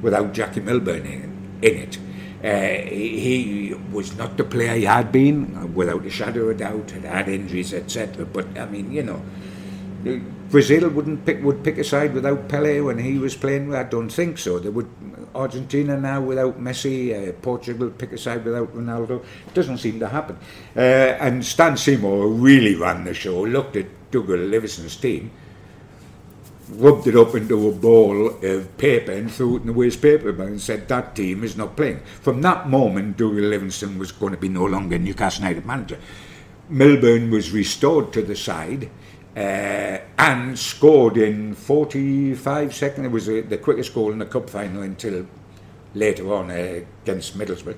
without 0.00 0.32
Jackie 0.32 0.60
Milburn 0.60 1.04
in, 1.04 1.58
in 1.60 1.76
it. 1.76 1.98
Uh, 2.46 2.86
he, 2.88 3.74
was 3.90 4.16
not 4.16 4.36
the 4.36 4.44
player 4.44 4.74
he 4.74 4.84
had 4.84 5.10
been, 5.10 5.74
without 5.74 6.04
a 6.06 6.10
shadow 6.10 6.48
of 6.50 6.58
doubt, 6.58 6.90
had 6.92 7.02
had 7.02 7.28
injuries, 7.28 7.74
etc. 7.74 8.24
But 8.24 8.46
I 8.56 8.66
mean, 8.66 8.92
you 8.92 9.02
know, 9.02 9.20
Brazil 10.50 10.88
wouldn't 10.88 11.26
pick 11.26 11.42
would 11.42 11.64
pick 11.64 11.78
a 11.78 11.84
side 11.84 12.14
without 12.14 12.48
Pele 12.48 12.80
when 12.80 12.98
he 12.98 13.18
was 13.18 13.34
playing. 13.34 13.74
I 13.74 13.82
don't 13.82 14.10
think 14.10 14.38
so. 14.38 14.60
They 14.60 14.68
would 14.68 14.88
Argentina 15.34 15.96
now 15.96 16.20
without 16.20 16.60
Messi, 16.60 17.10
uh, 17.10 17.32
Portugal 17.42 17.90
pick 17.90 18.12
a 18.12 18.18
side 18.18 18.44
without 18.44 18.72
Ronaldo. 18.76 19.24
It 19.48 19.54
doesn't 19.54 19.78
seem 19.78 19.98
to 19.98 20.08
happen. 20.08 20.38
Uh, 20.76 21.18
and 21.18 21.44
Stan 21.44 21.76
Seymour 21.76 22.28
really 22.28 22.76
ran 22.76 23.04
the 23.04 23.14
show. 23.14 23.42
Looked 23.42 23.74
at 23.76 23.86
Dougal 24.12 24.38
Livingston's 24.38 24.96
team 24.96 25.32
rubbed 26.68 27.06
it 27.06 27.16
up 27.16 27.34
into 27.34 27.68
a 27.68 27.72
ball 27.72 28.28
of 28.42 28.76
paper 28.76 29.12
and 29.12 29.30
threw 29.30 29.56
it 29.56 29.60
in 29.60 29.66
the 29.66 29.72
waste 29.72 30.02
paper 30.02 30.32
bin 30.32 30.48
and 30.48 30.60
said 30.60 30.88
that 30.88 31.14
team 31.14 31.44
is 31.44 31.56
not 31.56 31.76
playing. 31.76 32.00
From 32.20 32.42
that 32.42 32.68
moment, 32.68 33.16
Dougal 33.16 33.44
Livingston 33.44 33.98
was 33.98 34.12
going 34.12 34.32
to 34.32 34.38
be 34.38 34.48
no 34.48 34.64
longer 34.64 34.98
Newcastle 34.98 35.42
United 35.44 35.64
manager. 35.64 35.98
Milburn 36.68 37.30
was 37.30 37.52
restored 37.52 38.12
to 38.12 38.22
the 38.22 38.34
side 38.34 38.90
uh, 39.36 39.98
and 40.18 40.58
scored 40.58 41.16
in 41.16 41.54
45 41.54 42.74
seconds. 42.74 43.06
It 43.06 43.10
was 43.10 43.28
a, 43.28 43.42
the 43.42 43.58
quickest 43.58 43.94
goal 43.94 44.10
in 44.10 44.18
the 44.18 44.26
cup 44.26 44.50
final 44.50 44.82
until 44.82 45.26
later 45.94 46.32
on 46.32 46.50
uh, 46.50 46.82
against 47.04 47.38
Middlesbrough. 47.38 47.76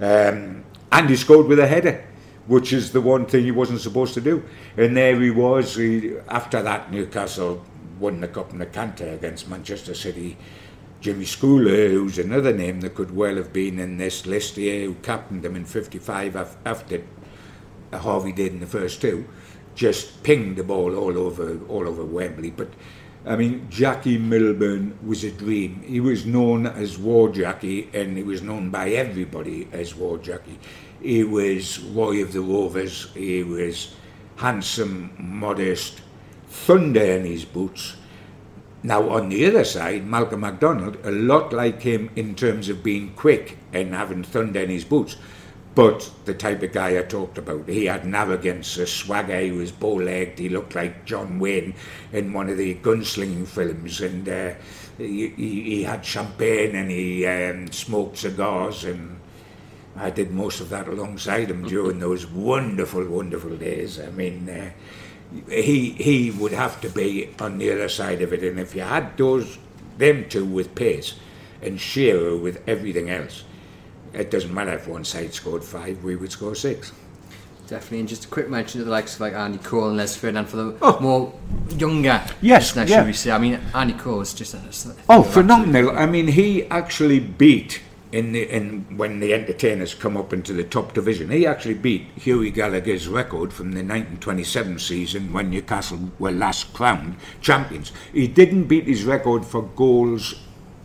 Um, 0.00 0.64
and 0.90 1.10
he 1.10 1.16
scored 1.16 1.46
with 1.46 1.58
a 1.58 1.66
header 1.66 2.06
which 2.46 2.72
is 2.72 2.90
the 2.90 3.00
one 3.00 3.26
thing 3.26 3.44
he 3.44 3.52
wasn't 3.52 3.80
supposed 3.80 4.12
to 4.12 4.20
do. 4.20 4.42
And 4.76 4.96
there 4.96 5.20
he 5.20 5.30
was. 5.30 5.76
He, 5.76 6.16
after 6.28 6.60
that, 6.62 6.90
Newcastle 6.90 7.64
won 8.00 8.20
the 8.20 8.28
cup 8.28 8.52
in 8.52 8.58
the 8.58 8.66
canter 8.66 9.08
against 9.08 9.48
Manchester 9.48 9.94
City. 9.94 10.36
Jimmy 11.00 11.24
Scoular, 11.24 11.90
who's 11.90 12.18
another 12.18 12.52
name 12.52 12.80
that 12.80 12.94
could 12.94 13.14
well 13.14 13.36
have 13.36 13.52
been 13.52 13.78
in 13.78 13.96
this 13.96 14.26
list 14.26 14.56
here, 14.56 14.84
who 14.86 14.94
captained 14.96 15.42
them 15.42 15.56
in 15.56 15.64
55 15.64 16.58
after 16.64 17.02
Harvey 17.92 18.32
did 18.32 18.52
in 18.52 18.60
the 18.60 18.66
first 18.66 19.00
two, 19.00 19.26
just 19.74 20.22
pinged 20.22 20.56
the 20.56 20.64
ball 20.64 20.94
all 20.94 21.16
over 21.16 21.58
all 21.68 21.88
over 21.88 22.04
Wembley. 22.04 22.50
But 22.50 22.68
I 23.24 23.36
mean, 23.36 23.66
Jackie 23.70 24.18
Milburn 24.18 24.98
was 25.04 25.24
a 25.24 25.30
dream. 25.30 25.82
He 25.86 26.00
was 26.00 26.24
known 26.24 26.66
as 26.66 26.98
Wor 26.98 27.30
Jackie, 27.30 27.90
and 27.92 28.16
he 28.16 28.22
was 28.22 28.42
known 28.42 28.70
by 28.70 28.90
everybody 28.90 29.68
as 29.72 29.94
Wor 29.94 30.18
Jackie. 30.18 30.58
He 31.02 31.24
was 31.24 31.78
Roy 31.80 32.22
of 32.22 32.32
the 32.32 32.40
Rovers. 32.40 33.10
He 33.14 33.42
was 33.42 33.94
handsome, 34.36 35.12
modest, 35.18 36.00
thunder 36.50 37.02
in 37.02 37.24
his 37.24 37.44
boots. 37.44 37.96
Now, 38.82 39.08
on 39.10 39.28
the 39.28 39.46
other 39.46 39.64
side, 39.64 40.06
Malcolm 40.06 40.40
MacDonald, 40.40 40.98
a 41.04 41.10
lot 41.10 41.52
like 41.52 41.82
him 41.82 42.10
in 42.16 42.34
terms 42.34 42.68
of 42.68 42.82
being 42.82 43.12
quick 43.14 43.58
and 43.72 43.94
having 43.94 44.24
thunder 44.24 44.60
in 44.60 44.70
his 44.70 44.84
boots, 44.84 45.16
but 45.74 46.10
the 46.24 46.34
type 46.34 46.62
of 46.62 46.72
guy 46.72 46.98
I 46.98 47.02
talked 47.02 47.38
about. 47.38 47.68
He 47.68 47.86
had 47.86 48.04
an 48.04 48.14
arrogance, 48.14 48.76
a 48.78 48.86
swagger, 48.86 49.38
he 49.38 49.52
was 49.52 49.70
bow 49.70 49.94
legged, 49.94 50.38
he 50.38 50.48
looked 50.48 50.74
like 50.74 51.04
John 51.04 51.38
Wayne 51.38 51.74
in 52.12 52.32
one 52.32 52.48
of 52.48 52.56
the 52.56 52.74
gunslinging 52.76 53.46
films, 53.46 54.00
and 54.00 54.28
uh, 54.28 54.54
he, 54.98 55.28
he, 55.28 55.82
had 55.84 56.04
champagne 56.04 56.74
and 56.74 56.90
he 56.90 57.26
um, 57.26 57.70
smoked 57.70 58.18
cigars, 58.18 58.84
and 58.84 59.20
I 59.94 60.10
did 60.10 60.32
most 60.32 60.60
of 60.60 60.70
that 60.70 60.88
alongside 60.88 61.50
him 61.50 61.64
during 61.64 62.00
those 62.00 62.26
wonderful, 62.26 63.06
wonderful 63.06 63.56
days. 63.56 64.00
I 64.00 64.10
mean, 64.10 64.48
uh, 64.48 64.70
he 65.48 65.90
he 65.92 66.30
would 66.30 66.52
have 66.52 66.80
to 66.80 66.88
be 66.88 67.30
on 67.38 67.58
the 67.58 67.72
other 67.72 67.88
side 67.88 68.22
of 68.22 68.32
it. 68.32 68.42
And 68.42 68.58
if 68.58 68.74
you 68.74 68.82
had 68.82 69.16
those 69.16 69.58
them 69.98 70.28
two 70.28 70.44
with 70.44 70.74
pace 70.74 71.14
and 71.62 71.80
Shearer 71.80 72.36
with 72.36 72.62
everything 72.66 73.10
else, 73.10 73.44
it 74.12 74.30
doesn't 74.30 74.52
matter 74.52 74.72
if 74.72 74.88
one 74.88 75.04
side 75.04 75.34
scored 75.34 75.64
five, 75.64 76.02
we 76.02 76.16
would 76.16 76.32
score 76.32 76.54
six. 76.54 76.92
Definitely, 77.66 78.00
and 78.00 78.08
just 78.08 78.24
a 78.24 78.28
quick 78.28 78.48
mention 78.48 78.80
to 78.80 78.84
the 78.84 78.90
likes 78.90 79.14
of 79.14 79.20
like 79.20 79.34
Andy 79.34 79.58
Cole 79.58 79.88
and 79.88 79.96
Les 79.96 80.16
Ferdinand 80.16 80.46
for 80.46 80.56
the 80.56 80.76
oh. 80.82 80.98
more 80.98 81.32
younger. 81.78 82.20
Yes, 82.42 82.74
yeah. 82.74 82.84
should 82.84 83.06
we 83.06 83.12
say? 83.12 83.30
I 83.30 83.38
mean, 83.38 83.60
Andy 83.72 83.92
Cole 83.92 84.20
is 84.22 84.34
just 84.34 84.54
a, 84.54 84.58
a 84.58 84.94
oh 85.08 85.22
phenomenal. 85.22 85.96
I 85.96 86.06
mean, 86.06 86.26
he 86.26 86.64
actually 86.64 87.20
beat 87.20 87.80
in 88.12 88.32
the 88.32 88.42
in 88.48 88.84
when 88.96 89.20
the 89.20 89.32
entertainers 89.32 89.94
come 89.94 90.16
up 90.16 90.32
into 90.32 90.52
the 90.52 90.64
top 90.64 90.94
division. 90.94 91.30
He 91.30 91.46
actually 91.46 91.74
beat 91.74 92.06
Hughie 92.16 92.50
Gallagher's 92.50 93.08
record 93.08 93.52
from 93.52 93.72
the 93.72 93.82
1927 93.84 94.78
season 94.78 95.32
when 95.32 95.50
Newcastle 95.50 96.10
were 96.18 96.32
last 96.32 96.72
crowned 96.72 97.16
champions. 97.40 97.92
He 98.12 98.26
didn't 98.26 98.64
beat 98.64 98.86
his 98.86 99.04
record 99.04 99.44
for 99.44 99.62
goals 99.62 100.34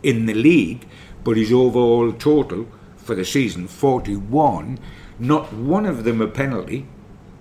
in 0.03 0.25
the 0.27 0.33
league, 0.35 0.87
but 1.23 1.37
his 1.37 1.51
overall 1.51 2.13
total 2.13 2.67
for 2.97 3.15
the 3.15 3.25
season 3.25 3.67
41. 3.67 4.79
Not 5.17 5.53
one 5.53 5.85
of 5.85 6.03
them 6.03 6.21
a 6.21 6.27
penalty, 6.27 6.85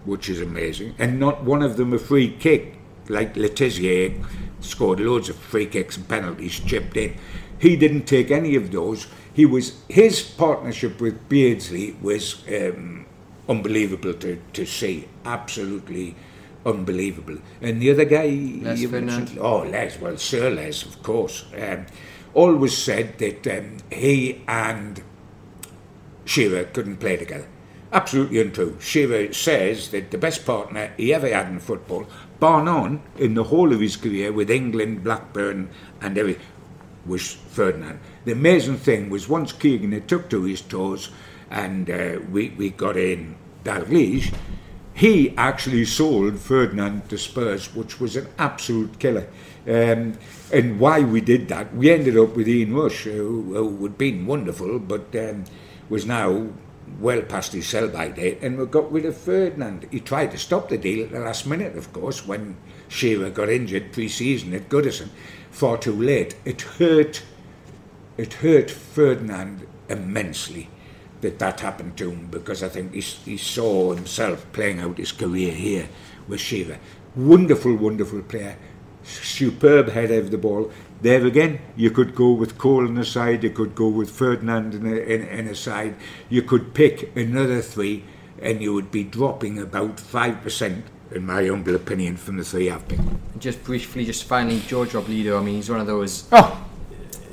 which 0.05 0.29
is 0.29 0.41
amazing, 0.41 0.95
and 0.99 1.19
not 1.19 1.45
one 1.45 1.63
of 1.63 1.77
them 1.77 1.93
a 1.93 1.99
free 1.99 2.31
kick, 2.31 2.77
like 3.09 3.37
Le 3.37 3.49
Tissier 3.49 4.15
scored 4.61 5.01
loads 5.01 5.29
of 5.29 5.37
free 5.37 5.67
kicks 5.67 5.97
and 5.97 6.09
penalties 6.09 6.61
chipped 6.61 6.97
in. 6.97 7.17
He 7.59 7.77
didn't 7.77 8.05
take 8.05 8.31
any 8.31 8.57
of 8.57 8.71
those 8.71 9.07
he 9.35 9.45
was 9.45 9.75
his 9.89 10.23
partnership 10.23 11.01
with 11.01 11.29
Beardsley 11.29 11.97
was 12.01 12.43
um, 12.49 13.05
unbelievable 13.49 14.15
to, 14.15 14.41
to 14.53 14.65
see, 14.65 15.09
absolutely 15.25 16.15
unbelievable. 16.65 17.39
And 17.61 17.83
the 17.83 17.91
other 17.91 18.05
guy, 18.05 18.27
Les. 18.63 18.87
Oh, 19.39 19.59
Les, 19.59 19.99
well, 20.01 20.17
Sir 20.17 20.51
Les, 20.51 20.83
of 20.85 21.03
course. 21.03 21.45
Um, 21.61 21.87
always 22.33 22.77
said 22.77 23.19
that 23.19 23.47
um, 23.47 23.77
he 23.91 24.43
and 24.49 25.03
Shearer 26.25 26.65
couldn't 26.65 26.97
play 26.97 27.17
together. 27.17 27.49
Absolutely 27.93 28.41
untrue. 28.41 28.77
Shearer 28.81 29.33
says 29.33 29.91
that 29.91 30.11
the 30.11 30.19
best 30.19 30.45
partner 30.45 30.93
he 30.97 31.15
ever 31.15 31.29
had 31.29 31.47
in 31.49 31.61
football, 31.61 32.07
bar 32.41 32.65
none, 32.65 33.03
in 33.17 33.35
the 33.35 33.45
whole 33.45 33.73
of 33.73 33.81
his 33.81 33.97
career 33.97 34.33
with 34.33 34.51
England, 34.51 35.05
Blackburn, 35.05 35.71
and 36.01 36.19
everything, 36.19 36.43
was 37.07 37.33
Ferdinand 37.33 38.01
the 38.25 38.33
amazing 38.33 38.79
thing 38.79 39.11
was 39.11 39.29
once 39.29 39.53
Keegan 39.53 39.93
had 39.93 40.09
took 40.09 40.31
to 40.31 40.45
his 40.45 40.63
toes 40.63 41.11
and 41.51 41.91
uh, 41.91 42.19
we, 42.31 42.51
we 42.51 42.71
got 42.71 42.97
in 42.97 43.37
Dalglish, 43.65 44.35
he 44.95 45.37
actually 45.37 45.85
sold 45.85 46.39
Ferdinand 46.39 47.09
to 47.11 47.19
Spurs, 47.19 47.75
which 47.75 48.01
was 48.01 48.17
an 48.17 48.29
absolute 48.39 48.99
killer. 48.99 49.29
Um, 49.67 50.19
and 50.53 50.79
why 50.79 51.01
we 51.01 51.21
did 51.21 51.49
that, 51.49 51.75
we 51.75 51.91
ended 51.91 52.17
up 52.17 52.37
with 52.37 52.49
Ian 52.49 52.75
Rush, 52.75 53.05
who, 53.05 53.55
who 53.55 53.83
had 53.83 53.99
been 53.99 54.27
wonderful, 54.27 54.79
but 54.79 55.15
um, 55.17 55.45
was 55.89 56.07
now 56.07 56.49
well 57.01 57.23
past 57.23 57.53
his 57.53 57.67
sell-by 57.67 58.09
date, 58.09 58.39
and 58.43 58.59
we 58.59 58.67
got 58.67 58.91
rid 58.93 59.05
of 59.05 59.17
Ferdinand. 59.17 59.89
He 59.91 60.01
tried 60.01 60.31
to 60.33 60.39
stop 60.39 60.69
the 60.69 60.79
deal 60.79 61.05
at 61.05 61.13
the 61.13 61.21
last 61.21 61.47
minute, 61.47 61.77
of 61.77 61.93
course, 61.93 62.27
when 62.27 62.57
Shearer 62.89 63.31
got 63.31 63.49
injured 63.49 63.93
pre-season 63.93 64.55
at 64.55 64.69
Goodison. 64.69 65.09
Far 65.55 65.79
too 65.79 65.95
late. 65.95 66.35
It 66.45 66.63
hurt. 66.63 67.23
It 68.17 68.35
hurt 68.35 68.73
Ferdinand 68.73 69.69
immensely 69.89 70.69
that 71.21 71.39
that 71.39 71.61
happened 71.61 71.97
to 71.99 72.11
him 72.11 72.27
because 72.27 72.61
I 72.65 72.69
think 72.69 72.93
he, 72.93 73.01
he 73.01 73.37
saw 73.37 73.93
himself 73.95 74.45
playing 74.53 74.81
out 74.81 74.99
his 74.99 75.13
career 75.13 75.53
here 75.53 75.89
with 76.27 76.41
Shearer. 76.41 76.79
Wonderful, 77.15 77.77
wonderful 77.77 78.23
player. 78.23 78.57
Superb 79.05 79.91
head 79.91 80.11
of 80.11 80.33
the 80.33 80.39
ball. 80.39 80.73
There 81.03 81.25
again, 81.25 81.61
you 81.77 81.93
could 81.93 82.17
go 82.17 82.33
with 82.33 82.59
Cole 82.59 82.89
on 82.89 82.97
the 82.97 83.05
side, 83.05 83.45
you 83.45 83.51
could 83.51 83.77
go 83.77 83.87
with 83.87 84.11
Ferdinand 84.11 84.75
in 84.75 84.87
a, 84.87 84.97
in, 84.97 85.23
in 85.23 85.47
a 85.47 85.55
side, 85.55 85.95
you 86.29 86.43
could 86.43 86.75
pick 86.75 87.17
another 87.17 87.63
three, 87.63 88.03
and 88.43 88.61
you 88.61 88.73
would 88.75 88.91
be 88.91 89.05
dropping 89.05 89.61
about 89.61 89.99
5%, 89.99 90.83
in 91.13 91.27
my 91.27 91.47
humble 91.47 91.77
opinion, 91.77 92.17
from 92.17 92.39
the 92.39 92.45
three 92.45 92.69
I've 92.69 92.89
picked. 92.89 93.24
Just 93.45 93.63
briefly, 93.63 94.07
just 94.07 94.25
finally, 94.25 94.61
George 94.61 94.93
Robledo, 94.93 95.39
I 95.39 95.45
mean, 95.45 95.57
he's 95.57 95.69
one 95.69 95.79
of 95.79 95.87
those. 95.87 96.27
Oh, 96.33 96.67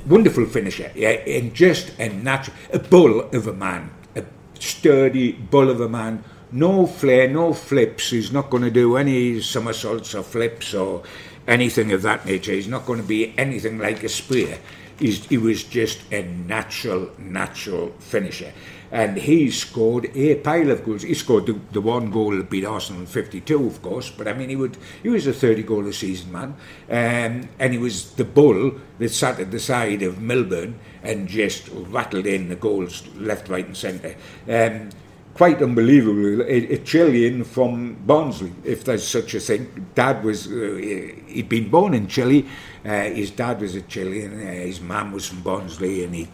wonderful 0.06 0.44
finisher, 0.44 0.92
yeah, 0.94 1.08
and 1.08 1.54
just 1.54 1.98
a 1.98 2.10
natural, 2.10 2.54
a 2.70 2.78
bull 2.78 3.20
of 3.30 3.46
a 3.46 3.54
man, 3.54 3.90
a 4.14 4.22
sturdy 4.60 5.32
bull 5.32 5.70
of 5.70 5.80
a 5.80 5.88
man. 5.88 6.22
No 6.50 6.86
flair, 6.86 7.28
no 7.28 7.54
flips. 7.54 8.10
He's 8.10 8.30
not 8.30 8.50
going 8.50 8.62
to 8.62 8.70
do 8.70 8.98
any 8.98 9.40
somersaults 9.40 10.14
or 10.14 10.22
flips 10.22 10.74
or 10.74 11.02
anything 11.48 11.92
of 11.92 12.02
that 12.02 12.26
nature. 12.26 12.52
He's 12.52 12.68
not 12.68 12.84
going 12.84 13.00
to 13.00 13.08
be 13.08 13.32
anything 13.38 13.78
like 13.78 14.00
Asprilla. 14.00 14.58
He's, 14.98 15.24
he 15.24 15.38
was 15.38 15.64
just 15.64 16.02
a 16.12 16.24
natural, 16.24 17.10
natural 17.16 17.88
finisher. 18.00 18.52
And 18.92 19.16
he 19.16 19.50
scored 19.50 20.14
a 20.14 20.34
pile 20.36 20.70
of 20.70 20.84
goals. 20.84 21.02
He 21.02 21.14
scored 21.14 21.46
the, 21.46 21.58
the 21.72 21.80
one 21.80 22.10
goal 22.10 22.36
that 22.36 22.50
beat 22.50 22.64
Arsenal 22.64 23.00
in 23.00 23.06
52, 23.06 23.66
of 23.66 23.82
course. 23.82 24.10
But 24.10 24.28
I 24.28 24.34
mean, 24.34 24.50
he 24.50 24.56
would 24.56 24.76
he 25.02 25.08
was 25.08 25.26
a 25.26 25.32
30 25.32 25.62
goal 25.62 25.86
a 25.88 25.92
season 25.92 26.30
man. 26.30 26.54
Um, 26.90 27.48
and 27.58 27.72
he 27.72 27.78
was 27.78 28.12
the 28.12 28.24
bull 28.24 28.72
that 28.98 29.08
sat 29.08 29.40
at 29.40 29.50
the 29.50 29.58
side 29.58 30.02
of 30.02 30.20
Milburn 30.20 30.78
and 31.02 31.26
just 31.26 31.68
rattled 31.72 32.26
in 32.26 32.50
the 32.50 32.56
goals 32.56 33.08
left, 33.16 33.48
right, 33.48 33.66
and 33.66 33.76
centre. 33.76 34.14
Um, 34.46 34.90
quite 35.34 35.62
unbelievable. 35.62 36.42
A, 36.42 36.74
a 36.74 36.78
Chilean 36.78 37.44
from 37.44 37.94
Barnsley, 38.06 38.52
if 38.64 38.84
there's 38.84 39.06
such 39.06 39.34
a 39.34 39.40
thing. 39.40 39.86
Dad 39.94 40.24
was, 40.24 40.46
uh, 40.46 40.78
he'd 41.26 41.48
been 41.48 41.70
born 41.70 41.94
in 41.94 42.06
Chile. 42.06 42.46
Uh, 42.84 43.04
his 43.04 43.30
dad 43.30 43.60
was 43.60 43.74
a 43.74 43.82
Chilean. 43.82 44.40
Uh, 44.40 44.52
his 44.52 44.80
mum 44.80 45.12
was 45.12 45.26
from 45.26 45.40
Barnsley, 45.40 46.04
and 46.04 46.14
he, 46.14 46.28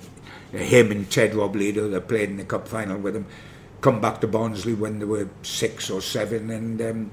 him 0.52 0.90
and 0.90 1.10
Ted 1.10 1.32
Robledo, 1.32 1.90
they 1.90 2.00
played 2.00 2.30
in 2.30 2.36
the 2.36 2.44
cup 2.44 2.68
final 2.68 2.98
with 2.98 3.16
him. 3.16 3.26
Come 3.80 4.00
back 4.00 4.20
to 4.20 4.26
Barnsley 4.26 4.74
when 4.74 4.98
they 4.98 5.04
were 5.04 5.28
six 5.42 5.88
or 5.88 6.00
seven, 6.00 6.50
and 6.50 6.82
um, 6.82 7.10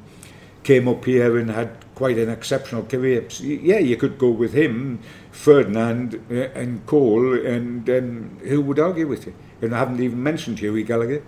came 0.63 0.87
up 0.87 1.05
here 1.05 1.37
and 1.37 1.51
had 1.51 1.85
quite 1.93 2.17
an 2.17 2.29
exceptional 2.29 2.83
career. 2.83 3.27
Yeah, 3.39 3.77
you 3.77 3.97
could 3.97 4.17
go 4.17 4.29
with 4.29 4.53
him, 4.53 4.99
Ferdinand, 5.31 6.25
uh, 6.31 6.49
and 6.59 6.85
Cole, 6.87 7.45
and 7.45 7.87
um, 7.89 8.39
who 8.43 8.61
would 8.61 8.79
argue 8.79 9.07
with 9.07 9.27
you? 9.27 9.35
And 9.61 9.75
I 9.75 9.79
haven't 9.79 10.01
even 10.01 10.21
mentioned 10.21 10.59
Hughie 10.59 10.83
Gallacher. 10.83 11.23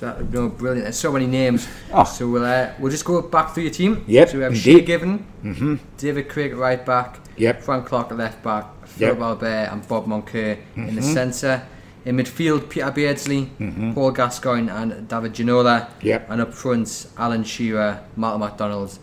That, 0.00 0.30
know, 0.32 0.48
brilliant. 0.48 0.84
There's 0.84 0.98
so 0.98 1.12
many 1.12 1.26
names. 1.26 1.66
Oh. 1.92 2.04
So 2.04 2.28
we'll 2.28 2.44
uh, 2.44 2.72
we'll 2.78 2.90
just 2.90 3.04
go 3.04 3.22
back 3.22 3.54
through 3.54 3.64
your 3.64 3.72
team. 3.72 4.04
Yep, 4.06 4.28
So 4.28 4.36
we 4.38 4.44
have. 4.44 4.56
Shay 4.56 4.80
Given, 4.82 5.26
Mm-hmm. 5.42 5.74
David 5.96 6.28
Craig 6.28 6.52
at 6.52 6.58
right 6.58 6.84
back, 6.84 7.18
Yep. 7.36 7.62
Frank 7.62 7.86
Clark 7.86 8.10
at 8.12 8.18
left 8.18 8.42
back, 8.42 8.86
Phil 8.86 9.08
Yep. 9.08 9.20
Albert 9.20 9.68
and 9.72 9.86
Bob 9.88 10.06
Moncur 10.06 10.58
in 10.76 10.86
Mm-hmm. 10.86 10.96
the 10.96 11.02
centre. 11.02 11.62
In 12.04 12.16
midfield, 12.16 12.68
Peter 12.68 12.90
Beardsley, 12.92 13.46
Paul 13.94 14.12
Gascoigne 14.12 14.68
and 14.70 15.08
David 15.08 15.32
Ginola. 15.34 15.88
Yep. 16.02 16.30
And 16.30 16.40
up 16.40 16.54
front, 16.54 17.06
Alan 17.18 17.42
Shearer, 17.42 17.98
Martin 18.14 18.40
McDonald 18.40 18.96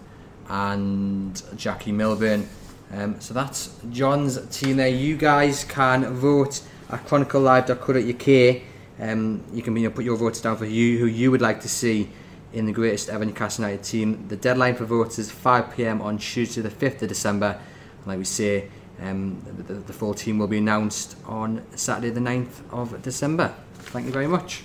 and 0.49 1.41
Jackie 1.57 1.91
Milburn. 1.91 2.47
Um, 2.95 3.19
so 3.19 3.33
that's 3.33 3.71
John's 3.91 4.39
team 4.55 4.77
there. 4.77 4.87
You 4.87 5.17
guys 5.17 5.63
can 5.65 6.13
vote 6.13 6.61
at 6.89 7.05
chroniclelive.co.uk. 7.07 8.61
Um, 8.99 9.43
you 9.53 9.61
can 9.61 9.75
you 9.75 9.83
know, 9.83 9.95
put 9.95 10.05
your 10.05 10.17
votes 10.17 10.41
down 10.41 10.57
for 10.57 10.65
you 10.65 10.99
who 10.99 11.05
you 11.05 11.31
would 11.31 11.41
like 11.41 11.61
to 11.61 11.69
see 11.69 12.09
in 12.53 12.65
the 12.65 12.71
greatest 12.71 13.09
ever 13.09 13.25
Newcastle 13.25 13.65
United 13.65 13.83
team. 13.83 14.27
The 14.27 14.35
deadline 14.35 14.75
for 14.75 14.85
votes 14.85 15.17
is 15.17 15.31
5 15.31 15.71
pm 15.75 16.01
on 16.01 16.17
Tuesday, 16.17 16.61
the 16.61 16.69
5th 16.69 17.01
of 17.01 17.09
December. 17.09 17.59
Like 18.05 18.19
we 18.19 18.25
say, 18.25 18.69
um, 19.01 19.41
the, 19.67 19.73
the 19.73 19.93
full 19.93 20.13
team 20.13 20.37
will 20.37 20.47
be 20.47 20.59
announced 20.59 21.15
on 21.25 21.65
Saturday, 21.75 22.11
the 22.11 22.19
9th 22.19 22.71
of 22.71 23.01
December. 23.01 23.53
Thank 23.73 24.05
you 24.05 24.11
very 24.11 24.27
much. 24.27 24.63